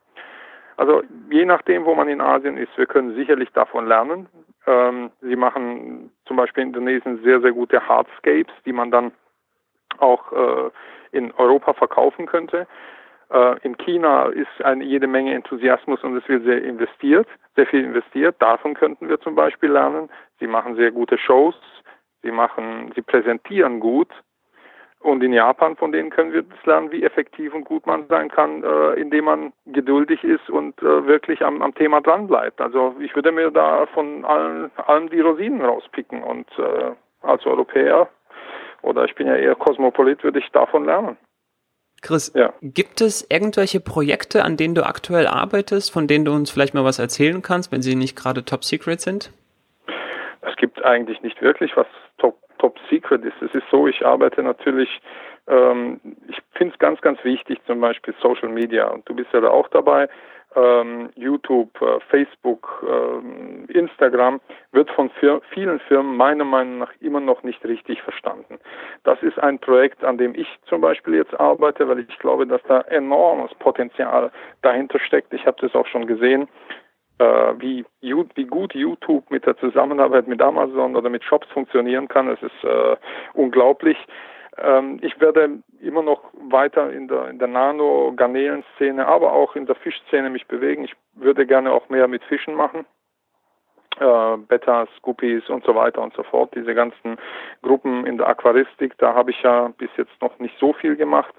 Also 0.76 1.02
je 1.30 1.44
nachdem, 1.44 1.84
wo 1.84 1.94
man 1.94 2.08
in 2.08 2.20
Asien 2.20 2.56
ist, 2.56 2.76
wir 2.76 2.86
können 2.86 3.14
sicherlich 3.14 3.50
davon 3.52 3.86
lernen. 3.86 4.28
Ähm, 4.66 5.10
sie 5.20 5.36
machen 5.36 6.10
zum 6.26 6.36
Beispiel 6.36 6.62
in 6.62 6.68
Indonesien 6.68 7.22
sehr, 7.22 7.40
sehr 7.40 7.52
gute 7.52 7.86
Hardscapes, 7.86 8.54
die 8.64 8.72
man 8.72 8.90
dann 8.90 9.12
auch 9.98 10.32
äh, 10.32 10.70
in 11.12 11.32
Europa 11.32 11.74
verkaufen 11.74 12.26
könnte. 12.26 12.66
Äh, 13.30 13.58
in 13.62 13.76
China 13.78 14.26
ist 14.26 14.62
eine 14.64 14.84
jede 14.84 15.06
Menge 15.06 15.34
Enthusiasmus 15.34 16.02
und 16.02 16.16
es 16.16 16.28
wird 16.28 16.44
sehr 16.44 16.62
investiert, 16.62 17.28
sehr 17.56 17.66
viel 17.66 17.84
investiert. 17.84 18.36
Davon 18.40 18.74
könnten 18.74 19.08
wir 19.08 19.20
zum 19.20 19.34
Beispiel 19.34 19.70
lernen. 19.70 20.08
Sie 20.40 20.46
machen 20.46 20.76
sehr 20.76 20.90
gute 20.90 21.18
Shows, 21.18 21.54
sie 22.22 22.30
machen, 22.30 22.92
sie 22.94 23.02
präsentieren 23.02 23.80
gut 23.80 24.08
und 25.04 25.22
in 25.22 25.34
Japan, 25.34 25.76
von 25.76 25.92
denen 25.92 26.08
können 26.08 26.32
wir 26.32 26.42
das 26.42 26.64
lernen, 26.64 26.90
wie 26.90 27.04
effektiv 27.04 27.52
und 27.52 27.64
gut 27.64 27.86
man 27.86 28.06
sein 28.08 28.30
kann, 28.30 28.64
äh, 28.64 28.94
indem 28.94 29.26
man 29.26 29.52
geduldig 29.66 30.24
ist 30.24 30.48
und 30.48 30.80
äh, 30.82 31.06
wirklich 31.06 31.42
am, 31.44 31.60
am 31.60 31.74
Thema 31.74 32.00
dran 32.00 32.26
bleibt. 32.26 32.60
Also 32.60 32.94
ich 32.98 33.14
würde 33.14 33.30
mir 33.30 33.50
da 33.50 33.86
von 33.92 34.24
allen, 34.24 34.70
allen 34.76 35.10
die 35.10 35.20
Rosinen 35.20 35.60
rauspicken 35.60 36.22
und 36.22 36.46
äh, 36.58 36.92
als 37.20 37.44
Europäer 37.44 38.08
oder 38.80 39.04
ich 39.04 39.14
bin 39.14 39.26
ja 39.26 39.36
eher 39.36 39.54
Kosmopolit, 39.54 40.24
würde 40.24 40.38
ich 40.38 40.50
davon 40.52 40.86
lernen. 40.86 41.18
Chris, 42.00 42.32
ja. 42.34 42.52
gibt 42.62 43.00
es 43.00 43.26
irgendwelche 43.30 43.80
Projekte, 43.80 44.44
an 44.44 44.56
denen 44.56 44.74
du 44.74 44.86
aktuell 44.86 45.26
arbeitest, 45.26 45.92
von 45.92 46.06
denen 46.06 46.24
du 46.24 46.32
uns 46.32 46.50
vielleicht 46.50 46.74
mal 46.74 46.84
was 46.84 46.98
erzählen 46.98 47.42
kannst, 47.42 47.72
wenn 47.72 47.82
sie 47.82 47.94
nicht 47.94 48.16
gerade 48.16 48.44
top 48.44 48.64
secret 48.64 49.00
sind? 49.00 49.32
Es 50.42 50.56
gibt 50.56 50.82
eigentlich 50.82 51.22
nicht 51.22 51.40
wirklich 51.40 51.76
was 51.76 51.86
top 52.18 52.36
Top 52.58 52.78
Secret 52.90 53.24
ist. 53.24 53.40
Es 53.40 53.54
ist 53.54 53.68
so, 53.70 53.86
ich 53.86 54.04
arbeite 54.04 54.42
natürlich, 54.42 55.00
ähm, 55.46 56.00
ich 56.28 56.38
finde 56.52 56.74
es 56.74 56.78
ganz, 56.78 57.00
ganz 57.00 57.22
wichtig, 57.24 57.60
zum 57.66 57.80
Beispiel 57.80 58.14
Social 58.20 58.48
Media. 58.48 58.88
Und 58.88 59.08
du 59.08 59.14
bist 59.14 59.32
ja 59.32 59.40
da 59.40 59.50
auch 59.50 59.68
dabei. 59.68 60.08
Ähm, 60.56 61.10
YouTube, 61.16 61.70
äh, 61.82 61.98
Facebook, 62.10 62.86
äh, 62.88 63.72
Instagram 63.72 64.40
wird 64.70 64.88
von 64.92 65.10
Fir 65.10 65.40
vielen 65.50 65.80
Firmen 65.80 66.16
meiner 66.16 66.44
Meinung 66.44 66.78
nach 66.78 66.92
immer 67.00 67.18
noch 67.18 67.42
nicht 67.42 67.64
richtig 67.64 68.00
verstanden. 68.02 68.60
Das 69.02 69.20
ist 69.24 69.36
ein 69.40 69.58
Projekt, 69.58 70.04
an 70.04 70.16
dem 70.16 70.32
ich 70.36 70.46
zum 70.66 70.80
Beispiel 70.80 71.14
jetzt 71.14 71.38
arbeite, 71.40 71.88
weil 71.88 71.98
ich 71.98 72.18
glaube, 72.20 72.46
dass 72.46 72.62
da 72.68 72.82
enormes 72.82 73.52
Potenzial 73.54 74.30
dahinter 74.62 75.00
steckt. 75.00 75.32
Ich 75.34 75.44
habe 75.44 75.56
das 75.60 75.74
auch 75.74 75.88
schon 75.88 76.06
gesehen 76.06 76.46
äh, 77.18 77.54
wie, 77.58 77.84
wie 78.00 78.44
gut 78.44 78.74
YouTube 78.74 79.30
mit 79.30 79.46
der 79.46 79.56
Zusammenarbeit 79.58 80.26
mit 80.26 80.42
Amazon 80.42 80.96
oder 80.96 81.08
mit 81.08 81.24
Shops 81.24 81.48
funktionieren 81.48 82.08
kann. 82.08 82.28
Es 82.28 82.42
ist 82.42 82.64
äh, 82.64 82.96
unglaublich. 83.34 83.96
Ähm, 84.58 84.98
ich 85.02 85.20
werde 85.20 85.58
immer 85.80 86.02
noch 86.02 86.22
weiter 86.48 86.92
in 86.92 87.08
der, 87.08 87.28
in 87.28 87.38
der 87.38 87.48
Nano-Garnelen-Szene, 87.48 89.06
aber 89.06 89.32
auch 89.32 89.56
in 89.56 89.66
der 89.66 89.76
Fischszene 89.76 90.30
mich 90.30 90.46
bewegen. 90.46 90.84
Ich 90.84 90.94
würde 91.14 91.46
gerne 91.46 91.72
auch 91.72 91.88
mehr 91.88 92.08
mit 92.08 92.22
Fischen 92.24 92.54
machen. 92.54 92.86
Äh, 94.00 94.36
Betas, 94.48 94.88
Guppies 95.02 95.48
und 95.48 95.64
so 95.64 95.74
weiter 95.74 96.02
und 96.02 96.14
so 96.14 96.24
fort. 96.24 96.52
Diese 96.56 96.74
ganzen 96.74 97.16
Gruppen 97.62 98.06
in 98.06 98.18
der 98.18 98.28
Aquaristik, 98.28 98.98
da 98.98 99.14
habe 99.14 99.30
ich 99.30 99.40
ja 99.42 99.68
bis 99.78 99.90
jetzt 99.96 100.20
noch 100.20 100.36
nicht 100.40 100.58
so 100.58 100.72
viel 100.72 100.96
gemacht. 100.96 101.34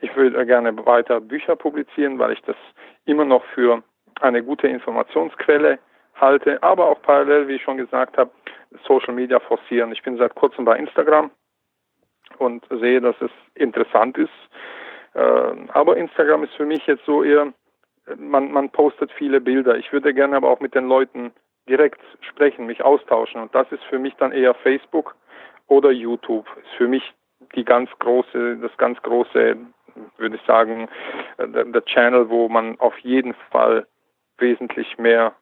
Ich 0.00 0.14
würde 0.16 0.46
gerne 0.46 0.74
weiter 0.86 1.20
Bücher 1.20 1.54
publizieren, 1.54 2.18
weil 2.18 2.32
ich 2.32 2.40
das 2.42 2.56
immer 3.04 3.26
noch 3.26 3.44
für 3.54 3.82
eine 4.20 4.42
gute 4.42 4.68
Informationsquelle 4.68 5.78
halte, 6.14 6.62
aber 6.62 6.88
auch 6.88 7.00
parallel, 7.02 7.48
wie 7.48 7.54
ich 7.54 7.62
schon 7.62 7.76
gesagt 7.76 8.18
habe, 8.18 8.30
Social 8.86 9.14
Media 9.14 9.38
forcieren. 9.40 9.92
Ich 9.92 10.02
bin 10.02 10.16
seit 10.16 10.34
kurzem 10.34 10.64
bei 10.64 10.76
Instagram 10.76 11.30
und 12.38 12.64
sehe, 12.70 13.00
dass 13.00 13.16
es 13.20 13.30
interessant 13.54 14.18
ist. 14.18 14.30
Ähm, 15.14 15.70
aber 15.72 15.96
Instagram 15.96 16.44
ist 16.44 16.54
für 16.54 16.66
mich 16.66 16.86
jetzt 16.86 17.04
so 17.04 17.22
eher, 17.22 17.52
man, 18.16 18.52
man 18.52 18.70
postet 18.70 19.10
viele 19.12 19.40
Bilder. 19.40 19.76
Ich 19.76 19.92
würde 19.92 20.14
gerne 20.14 20.36
aber 20.36 20.50
auch 20.50 20.60
mit 20.60 20.74
den 20.74 20.88
Leuten 20.88 21.32
direkt 21.68 22.00
sprechen, 22.20 22.66
mich 22.66 22.82
austauschen. 22.82 23.40
Und 23.40 23.54
das 23.54 23.70
ist 23.72 23.82
für 23.84 23.98
mich 23.98 24.14
dann 24.16 24.32
eher 24.32 24.54
Facebook 24.54 25.14
oder 25.66 25.90
YouTube. 25.90 26.46
Ist 26.62 26.76
für 26.76 26.88
mich 26.88 27.02
die 27.54 27.64
ganz 27.64 27.90
große, 27.98 28.56
das 28.58 28.76
ganz 28.76 29.00
große, 29.02 29.56
würde 30.16 30.36
ich 30.36 30.42
sagen, 30.46 30.88
der, 31.38 31.64
der 31.64 31.84
Channel, 31.84 32.28
wo 32.28 32.48
man 32.48 32.78
auf 32.80 32.98
jeden 32.98 33.34
Fall 33.50 33.86
wesentlich 34.38 34.98
mehr 34.98 35.34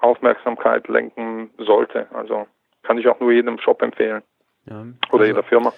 Aufmerksamkeit 0.00 0.88
lenken 0.88 1.50
sollte. 1.58 2.06
Also 2.12 2.46
kann 2.82 2.98
ich 2.98 3.08
auch 3.08 3.20
nur 3.20 3.32
jedem 3.32 3.58
Shop 3.58 3.82
empfehlen. 3.82 4.22
Ja, 4.66 4.78
also 4.78 4.94
Oder 5.12 5.26
jeder 5.26 5.42
Firma. 5.42 5.72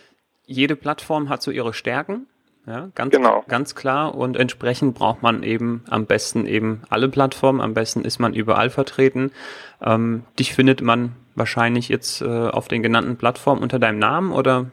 Jede 0.46 0.76
Plattform 0.76 1.28
hat 1.28 1.42
so 1.42 1.50
ihre 1.50 1.72
Stärken. 1.74 2.26
Ja, 2.66 2.88
ganz, 2.94 3.14
genau. 3.14 3.44
ganz 3.48 3.74
klar. 3.74 4.14
Und 4.14 4.36
entsprechend 4.36 4.94
braucht 4.94 5.22
man 5.22 5.42
eben 5.42 5.84
am 5.88 6.04
besten 6.04 6.46
eben 6.46 6.82
alle 6.90 7.08
Plattformen. 7.08 7.62
Am 7.62 7.72
besten 7.72 8.04
ist 8.04 8.18
man 8.18 8.34
überall 8.34 8.68
vertreten. 8.68 9.32
Ähm, 9.82 10.24
dich 10.38 10.54
findet 10.54 10.82
man 10.82 11.12
wahrscheinlich 11.34 11.88
jetzt 11.88 12.20
äh, 12.20 12.26
auf 12.26 12.68
den 12.68 12.82
genannten 12.82 13.16
Plattformen 13.16 13.62
unter 13.62 13.78
deinem 13.78 13.98
Namen 13.98 14.32
oder? 14.32 14.66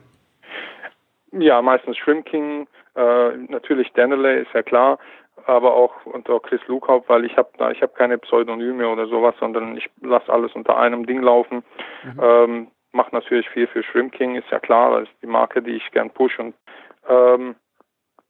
Ja, 1.31 1.61
meistens 1.61 1.97
Shrimp 1.97 2.25
King, 2.25 2.67
äh, 2.95 3.37
natürlich 3.49 3.91
Daneley 3.93 4.41
ist 4.41 4.53
ja 4.53 4.63
klar 4.63 4.99
aber 5.45 5.75
auch 5.75 6.05
unter 6.05 6.39
Chris 6.39 6.61
Lukaup, 6.67 7.07
weil 7.09 7.25
ich 7.25 7.37
habe 7.37 7.49
da, 7.57 7.71
ich 7.71 7.81
habe 7.81 7.93
keine 7.93 8.17
Pseudonyme 8.17 8.87
oder 8.87 9.07
sowas, 9.07 9.35
sondern 9.39 9.77
ich 9.77 9.89
lasse 10.01 10.31
alles 10.31 10.53
unter 10.53 10.77
einem 10.77 11.05
Ding 11.05 11.21
laufen. 11.21 11.63
Mhm. 12.03 12.19
Ähm, 12.21 12.67
mache 12.91 13.13
natürlich 13.13 13.49
viel 13.49 13.67
für 13.67 13.83
Shrimp 13.83 14.13
King, 14.13 14.35
ist 14.35 14.49
ja 14.49 14.59
klar, 14.59 14.99
das 14.99 15.09
ist 15.09 15.21
die 15.21 15.27
Marke, 15.27 15.61
die 15.61 15.73
ich 15.73 15.91
gern 15.91 16.09
push 16.09 16.39
und 16.39 16.55
ähm, 17.07 17.55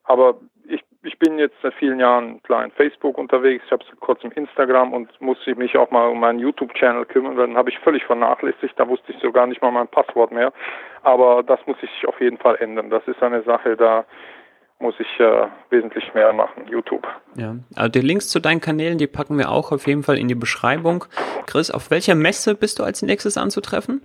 aber 0.05 0.35
ich, 0.67 0.83
ich 1.03 1.17
bin 1.19 1.39
jetzt 1.39 1.55
seit 1.61 1.73
vielen 1.75 1.99
Jahren 1.99 2.41
klar 2.43 2.63
in 2.63 2.71
Facebook 2.71 3.17
unterwegs, 3.17 3.63
ich 3.65 3.71
habe 3.71 3.83
seit 3.85 3.99
kurzem 3.99 4.31
Instagram 4.31 4.93
und 4.93 5.09
muss 5.19 5.37
mich 5.45 5.77
auch 5.77 5.91
mal 5.91 6.07
um 6.07 6.19
meinen 6.19 6.39
YouTube-Channel 6.39 7.05
kümmern, 7.05 7.35
dann 7.35 7.57
habe 7.57 7.69
ich 7.69 7.79
völlig 7.79 8.03
vernachlässigt, 8.05 8.79
da 8.79 8.87
wusste 8.87 9.11
ich 9.11 9.19
so 9.19 9.31
gar 9.31 9.47
nicht 9.47 9.61
mal 9.61 9.71
mein 9.71 9.87
Passwort 9.87 10.31
mehr. 10.31 10.53
Aber 11.03 11.43
das 11.43 11.59
muss 11.65 11.79
sich 11.79 12.07
auf 12.07 12.19
jeden 12.19 12.37
Fall 12.37 12.55
ändern. 12.55 12.89
Das 12.89 13.07
ist 13.07 13.21
eine 13.21 13.43
Sache, 13.43 13.75
da 13.75 14.05
muss 14.79 14.95
ich 14.99 15.19
äh, 15.19 15.47
wesentlich 15.69 16.13
mehr 16.13 16.33
machen, 16.33 16.67
YouTube. 16.67 17.07
Ja, 17.35 17.55
also 17.75 17.89
die 17.89 18.01
Links 18.01 18.29
zu 18.29 18.39
deinen 18.39 18.61
Kanälen, 18.61 18.97
die 18.97 19.07
packen 19.07 19.37
wir 19.37 19.49
auch 19.49 19.71
auf 19.71 19.87
jeden 19.87 20.03
Fall 20.03 20.17
in 20.17 20.27
die 20.27 20.35
Beschreibung. 20.35 21.05
Chris, 21.47 21.71
auf 21.71 21.91
welcher 21.91 22.15
Messe 22.15 22.55
bist 22.55 22.79
du 22.79 22.83
als 22.83 23.01
nächstes 23.01 23.37
anzutreffen? 23.37 24.01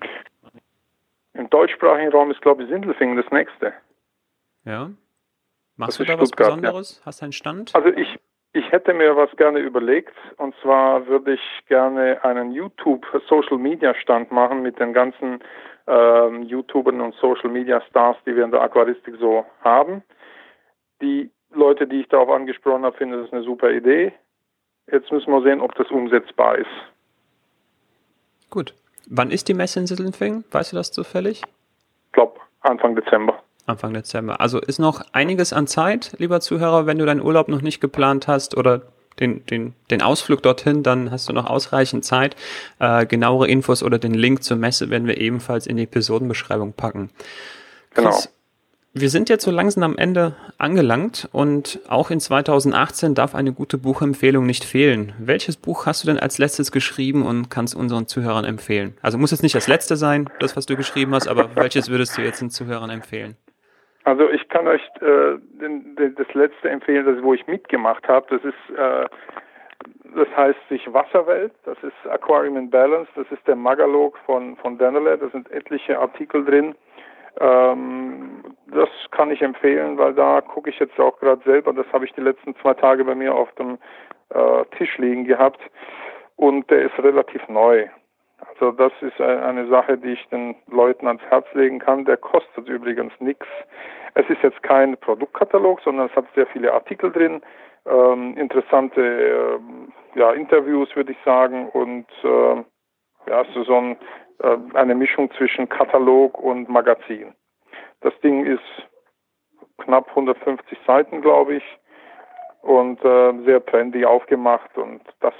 Im 1.34 1.50
deutschsprachigen 1.50 2.12
Raum 2.12 2.30
ist, 2.30 2.40
glaube 2.42 2.62
ich, 2.62 2.68
Sindelfingen 2.68 3.16
das 3.16 3.30
nächste. 3.30 3.72
Ja. 4.64 4.90
Machst 5.76 5.98
du 5.98 6.04
da 6.04 6.18
was 6.20 6.30
Besonderes? 6.30 6.98
Ja. 6.98 7.06
Hast 7.06 7.20
du 7.20 7.24
einen 7.24 7.32
Stand? 7.32 7.74
Also 7.74 7.88
ich, 7.88 8.18
ich 8.52 8.70
hätte 8.70 8.92
mir 8.94 9.16
was 9.16 9.30
gerne 9.36 9.58
überlegt 9.60 10.14
und 10.36 10.54
zwar 10.62 11.06
würde 11.06 11.34
ich 11.34 11.66
gerne 11.66 12.22
einen 12.22 12.52
YouTube 12.52 13.06
Social 13.28 13.58
Media 13.58 13.94
Stand 13.94 14.30
machen 14.30 14.62
mit 14.62 14.78
den 14.78 14.92
ganzen 14.92 15.40
ähm, 15.86 16.42
YouTubern 16.42 17.00
und 17.00 17.14
Social 17.14 17.50
Media 17.50 17.80
Stars, 17.88 18.16
die 18.26 18.36
wir 18.36 18.44
in 18.44 18.50
der 18.50 18.60
Aquaristik 18.60 19.16
so 19.18 19.44
haben. 19.64 20.02
Die 21.00 21.30
Leute, 21.52 21.86
die 21.86 22.00
ich 22.00 22.08
darauf 22.08 22.30
angesprochen 22.30 22.84
habe, 22.84 22.96
finden 22.96 23.22
das 23.22 23.32
eine 23.32 23.42
super 23.42 23.70
Idee. 23.70 24.12
Jetzt 24.90 25.10
müssen 25.10 25.32
wir 25.32 25.42
sehen, 25.42 25.60
ob 25.60 25.74
das 25.76 25.88
umsetzbar 25.90 26.58
ist. 26.58 26.66
Gut. 28.50 28.74
Wann 29.08 29.30
ist 29.30 29.48
die 29.48 29.54
Messe 29.54 29.80
in 29.80 29.86
Sittelfingen? 29.86 30.44
Weißt 30.50 30.72
du 30.72 30.76
das 30.76 30.92
zufällig? 30.92 31.42
Ich 32.06 32.12
glaube 32.12 32.40
Anfang 32.60 32.94
Dezember. 32.94 33.42
Anfang 33.66 33.94
Dezember. 33.94 34.40
Also 34.40 34.60
ist 34.60 34.78
noch 34.78 35.02
einiges 35.12 35.52
an 35.52 35.66
Zeit, 35.66 36.14
lieber 36.18 36.40
Zuhörer, 36.40 36.86
wenn 36.86 36.98
du 36.98 37.06
deinen 37.06 37.22
Urlaub 37.22 37.48
noch 37.48 37.62
nicht 37.62 37.80
geplant 37.80 38.28
hast 38.28 38.56
oder 38.56 38.82
den, 39.18 39.44
den, 39.46 39.74
den 39.90 40.02
Ausflug 40.02 40.42
dorthin, 40.42 40.82
dann 40.82 41.10
hast 41.10 41.28
du 41.28 41.32
noch 41.32 41.46
ausreichend 41.46 42.04
Zeit. 42.04 42.36
Äh, 42.78 43.06
genauere 43.06 43.48
Infos 43.48 43.82
oder 43.82 43.98
den 43.98 44.14
Link 44.14 44.42
zur 44.42 44.56
Messe 44.56 44.90
werden 44.90 45.06
wir 45.06 45.18
ebenfalls 45.18 45.66
in 45.66 45.76
die 45.76 45.84
Episodenbeschreibung 45.84 46.72
packen. 46.72 47.10
Genau. 47.94 48.10
Chris, 48.10 48.32
wir 48.92 49.08
sind 49.08 49.28
jetzt 49.28 49.44
so 49.44 49.52
langsam 49.52 49.84
am 49.84 49.96
Ende 49.96 50.34
angelangt 50.58 51.28
und 51.32 51.78
auch 51.88 52.10
in 52.10 52.18
2018 52.18 53.14
darf 53.14 53.36
eine 53.36 53.52
gute 53.52 53.78
Buchempfehlung 53.78 54.44
nicht 54.44 54.64
fehlen. 54.64 55.12
Welches 55.18 55.56
Buch 55.56 55.86
hast 55.86 56.02
du 56.02 56.08
denn 56.08 56.18
als 56.18 56.38
letztes 56.38 56.72
geschrieben 56.72 57.24
und 57.24 57.50
kannst 57.50 57.76
unseren 57.76 58.06
Zuhörern 58.08 58.44
empfehlen? 58.44 58.96
Also 59.00 59.16
muss 59.16 59.30
es 59.30 59.42
nicht 59.42 59.54
das 59.54 59.68
letzte 59.68 59.94
sein, 59.94 60.28
das, 60.40 60.56
was 60.56 60.66
du 60.66 60.76
geschrieben 60.76 61.14
hast, 61.14 61.28
aber 61.28 61.54
welches 61.54 61.88
würdest 61.88 62.18
du 62.18 62.22
jetzt 62.22 62.40
den 62.40 62.50
Zuhörern 62.50 62.90
empfehlen? 62.90 63.36
Also 64.04 64.28
ich 64.28 64.48
kann 64.48 64.66
euch 64.66 64.82
äh, 65.00 65.38
den, 65.60 65.94
den, 65.94 66.14
das 66.16 66.32
letzte 66.34 66.68
empfehlen, 66.68 67.06
das 67.06 67.22
wo 67.22 67.34
ich 67.34 67.46
mitgemacht 67.46 68.08
habe. 68.08 68.26
Das 68.30 68.42
ist 68.44 68.76
äh, 68.76 69.06
das 70.16 70.28
heißt 70.36 70.58
sich 70.68 70.92
Wasserwelt. 70.92 71.52
Das 71.64 71.78
ist 71.82 72.10
Aquarium 72.10 72.56
in 72.56 72.70
Balance. 72.70 73.10
Das 73.14 73.26
ist 73.30 73.46
der 73.46 73.56
Magalog 73.56 74.18
von 74.26 74.56
von 74.56 74.78
Danele. 74.78 75.16
Da 75.16 75.28
sind 75.28 75.50
etliche 75.50 75.98
Artikel 75.98 76.44
drin. 76.44 76.74
Ähm, 77.38 78.42
das 78.66 78.88
kann 79.10 79.30
ich 79.30 79.42
empfehlen, 79.42 79.98
weil 79.98 80.14
da 80.14 80.40
gucke 80.40 80.70
ich 80.70 80.78
jetzt 80.78 80.98
auch 80.98 81.18
gerade 81.18 81.42
selber. 81.44 81.72
Das 81.72 81.86
habe 81.92 82.04
ich 82.04 82.12
die 82.12 82.20
letzten 82.20 82.54
zwei 82.56 82.74
Tage 82.74 83.04
bei 83.04 83.14
mir 83.14 83.34
auf 83.34 83.52
dem 83.52 83.78
äh, 84.30 84.64
Tisch 84.76 84.98
liegen 84.98 85.24
gehabt 85.24 85.60
und 86.36 86.70
der 86.70 86.82
ist 86.82 86.98
relativ 86.98 87.46
neu. 87.48 87.86
Also 88.48 88.72
das 88.72 88.92
ist 89.00 89.20
eine 89.20 89.68
Sache, 89.68 89.98
die 89.98 90.12
ich 90.12 90.28
den 90.28 90.56
Leuten 90.68 91.06
ans 91.06 91.22
Herz 91.28 91.46
legen 91.52 91.78
kann. 91.78 92.04
Der 92.04 92.16
kostet 92.16 92.68
übrigens 92.68 93.12
nichts. 93.20 93.46
Es 94.14 94.28
ist 94.28 94.42
jetzt 94.42 94.62
kein 94.62 94.96
Produktkatalog, 94.96 95.80
sondern 95.82 96.06
es 96.06 96.16
hat 96.16 96.26
sehr 96.34 96.46
viele 96.46 96.72
Artikel 96.72 97.12
drin, 97.12 97.42
ähm, 97.86 98.36
interessante 98.36 99.00
äh, 99.00 100.18
ja, 100.18 100.32
Interviews, 100.32 100.94
würde 100.96 101.12
ich 101.12 101.18
sagen, 101.24 101.68
und 101.68 102.06
äh, 102.24 102.64
ja, 103.28 103.44
so 103.54 103.74
ein 103.74 103.96
äh, 104.42 104.56
eine 104.74 104.94
Mischung 104.94 105.30
zwischen 105.32 105.68
Katalog 105.68 106.38
und 106.38 106.68
Magazin. 106.68 107.34
Das 108.00 108.12
Ding 108.20 108.46
ist 108.46 108.62
knapp 109.78 110.08
150 110.10 110.78
Seiten, 110.86 111.20
glaube 111.22 111.56
ich, 111.56 111.64
und 112.62 113.02
äh, 113.04 113.32
sehr 113.44 113.64
trendy 113.64 114.04
aufgemacht 114.04 114.76
und 114.76 115.02
das 115.20 115.34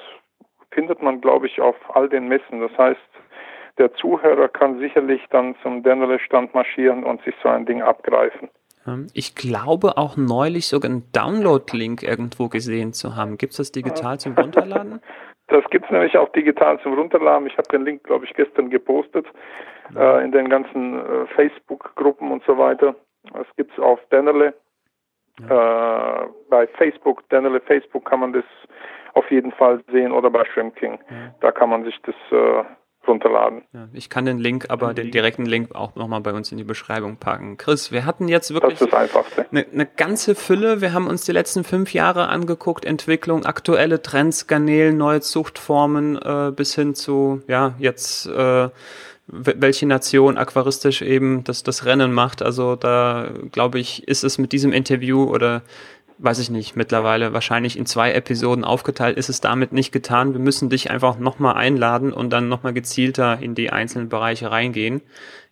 findet 0.71 1.03
man, 1.03 1.21
glaube 1.21 1.47
ich, 1.47 1.61
auf 1.61 1.77
all 1.95 2.09
den 2.09 2.29
Messen. 2.29 2.61
Das 2.61 2.77
heißt, 2.79 3.01
der 3.79 3.93
Zuhörer 3.95 4.49
kann 4.49 4.79
sicherlich 4.79 5.23
dann 5.31 5.55
zum 5.63 5.83
Dennerle-Stand 5.83 6.55
marschieren 6.55 7.05
und 7.05 7.23
sich 7.25 7.35
so 7.43 7.49
ein 7.49 7.67
Ding 7.67 7.83
abgreifen. 7.83 8.49
Ähm, 8.87 9.09
ich 9.15 9.35
glaube 9.35 9.97
auch 9.97 10.17
neulich 10.17 10.67
sogar 10.67 10.91
einen 10.91 11.11
Download-Link 11.13 12.03
irgendwo 12.03 12.49
gesehen 12.49 12.93
zu 12.93 13.17
haben. 13.17 13.39
Gibt 13.39 13.53
es 13.53 13.57
das 13.59 13.73
digital 13.73 14.19
zum 14.19 14.35
Runterladen? 14.39 15.01
Das 15.51 15.65
gibt 15.71 15.85
es 15.85 15.91
nämlich 15.91 16.17
auch 16.17 16.29
digital 16.31 16.81
zum 16.81 16.95
Runterladen. 16.95 17.47
Ich 17.47 17.59
habe 17.59 17.69
den 17.69 17.85
Link, 17.85 18.05
glaube 18.05 18.25
ich, 18.25 18.33
gestern 18.35 18.71
gepostet 18.71 19.27
äh, 19.97 20.25
in 20.25 20.33
den 20.33 20.49
ganzen 20.49 20.99
äh, 20.99 21.27
Facebook-Gruppen 21.35 22.31
und 22.31 22.43
so 22.45 22.57
weiter. 22.57 22.95
Das 23.33 23.47
gibt 23.57 23.73
es 23.73 23.79
auf 23.79 24.01
Dennerle. 24.11 24.55
Ja. 25.49 26.23
Äh, 26.23 26.29
bei 26.49 26.67
Facebook, 26.67 27.29
Dennerle 27.31 27.61
Facebook 27.61 28.05
kann 28.05 28.21
man 28.21 28.33
das 28.33 28.45
auf 29.15 29.29
jeden 29.31 29.53
Fall 29.53 29.83
sehen 29.91 30.13
oder 30.13 30.31
bei 30.31 30.45
Shrimp 30.45 30.77
King. 30.77 30.99
Ja. 31.11 31.35
Da 31.41 31.53
kann 31.53 31.71
man 31.71 31.85
sich 31.85 32.01
das 32.03 32.15
äh, 32.31 32.65
runterladen. 33.11 33.63
Ja, 33.73 33.89
ich 33.93 34.09
kann 34.09 34.25
den 34.25 34.39
Link, 34.39 34.67
aber 34.69 34.95
den 34.95 35.11
direkten 35.11 35.45
Link 35.45 35.75
auch 35.75 35.95
nochmal 35.97 36.21
bei 36.21 36.33
uns 36.33 36.51
in 36.51 36.59
die 36.59 36.65
Beschreibung 36.65 37.17
packen. 37.17 37.57
Chris, 37.57 37.93
wir 37.93 38.07
hatten 38.07 38.29
jetzt 38.29 38.55
wirklich 38.55 38.81
eine, 39.51 39.67
eine, 39.73 39.87
ganze 39.87 40.35
Fülle. 40.35 40.81
Wir 40.81 40.93
haben 40.93 41.07
uns 41.07 41.25
die 41.25 41.33
letzten 41.33 41.65
fünf 41.65 41.93
Jahre 41.93 42.29
angeguckt, 42.29 42.85
Entwicklung, 42.85 43.45
aktuelle 43.45 44.01
Trends, 44.03 44.47
Garnelen, 44.47 44.97
neue 44.97 45.21
Zuchtformen 45.21 46.17
äh, 46.17 46.53
bis 46.55 46.75
hin 46.75 46.95
zu, 46.95 47.43
ja, 47.47 47.75
jetzt 47.79 48.27
äh, 48.27 48.69
welche 49.33 49.87
Nation 49.87 50.37
aquaristisch 50.37 51.03
eben 51.03 51.45
das, 51.45 51.63
das 51.63 51.85
Rennen 51.85 52.13
macht. 52.13 52.43
Also 52.43 52.77
da 52.77 53.29
glaube 53.53 53.79
ich, 53.79 54.07
ist 54.09 54.25
es 54.25 54.39
mit 54.39 54.53
diesem 54.53 54.73
Interview 54.73 55.25
oder 55.25 55.63
weiß 56.23 56.39
ich 56.39 56.51
nicht, 56.51 56.77
mittlerweile 56.77 57.33
wahrscheinlich 57.33 57.79
in 57.79 57.87
zwei 57.87 58.13
Episoden 58.13 58.65
aufgeteilt, 58.65 59.17
ist 59.17 59.29
es 59.29 59.41
damit 59.41 59.73
nicht 59.73 59.93
getan. 59.93 60.33
Wir 60.33 60.41
müssen 60.41 60.69
dich 60.69 60.91
einfach 60.91 61.19
nochmal 61.19 61.55
einladen 61.57 62.13
und 62.13 62.33
dann 62.33 62.49
nochmal 62.49 62.73
gezielter 62.75 63.39
in 63.41 63.55
die 63.55 63.71
einzelnen 63.71 64.09
Bereiche 64.09 64.51
reingehen. 64.51 65.03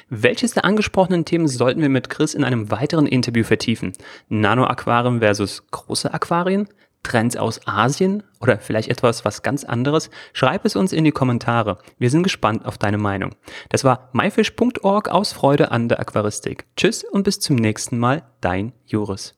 Welches 0.09 0.55
der 0.55 0.65
angesprochenen 0.65 1.23
Themen 1.23 1.47
sollten 1.47 1.79
wir 1.79 1.87
mit 1.87 2.09
Chris 2.09 2.33
in 2.33 2.43
einem 2.43 2.69
weiteren 2.69 3.07
Interview 3.07 3.45
vertiefen? 3.45 3.93
Nano-Aquarien 4.27 5.21
versus 5.21 5.65
große 5.71 6.13
Aquarien? 6.13 6.67
Trends 7.05 7.37
aus 7.37 7.61
Asien 7.67 8.23
oder 8.41 8.57
vielleicht 8.57 8.89
etwas 8.89 9.23
was 9.23 9.43
ganz 9.43 9.63
anderes? 9.63 10.09
Schreib 10.33 10.65
es 10.65 10.75
uns 10.75 10.91
in 10.91 11.03
die 11.03 11.11
Kommentare. 11.11 11.77
Wir 11.99 12.09
sind 12.09 12.23
gespannt 12.23 12.65
auf 12.65 12.77
deine 12.77 12.97
Meinung. 12.97 13.35
Das 13.69 13.83
war 13.83 14.09
myfish.org 14.13 15.09
aus 15.09 15.31
Freude 15.31 15.71
an 15.71 15.87
der 15.87 15.99
Aquaristik. 15.99 16.65
Tschüss 16.75 17.03
und 17.03 17.23
bis 17.23 17.39
zum 17.39 17.55
nächsten 17.55 17.99
Mal, 17.99 18.23
dein 18.41 18.73
Joris. 18.85 19.35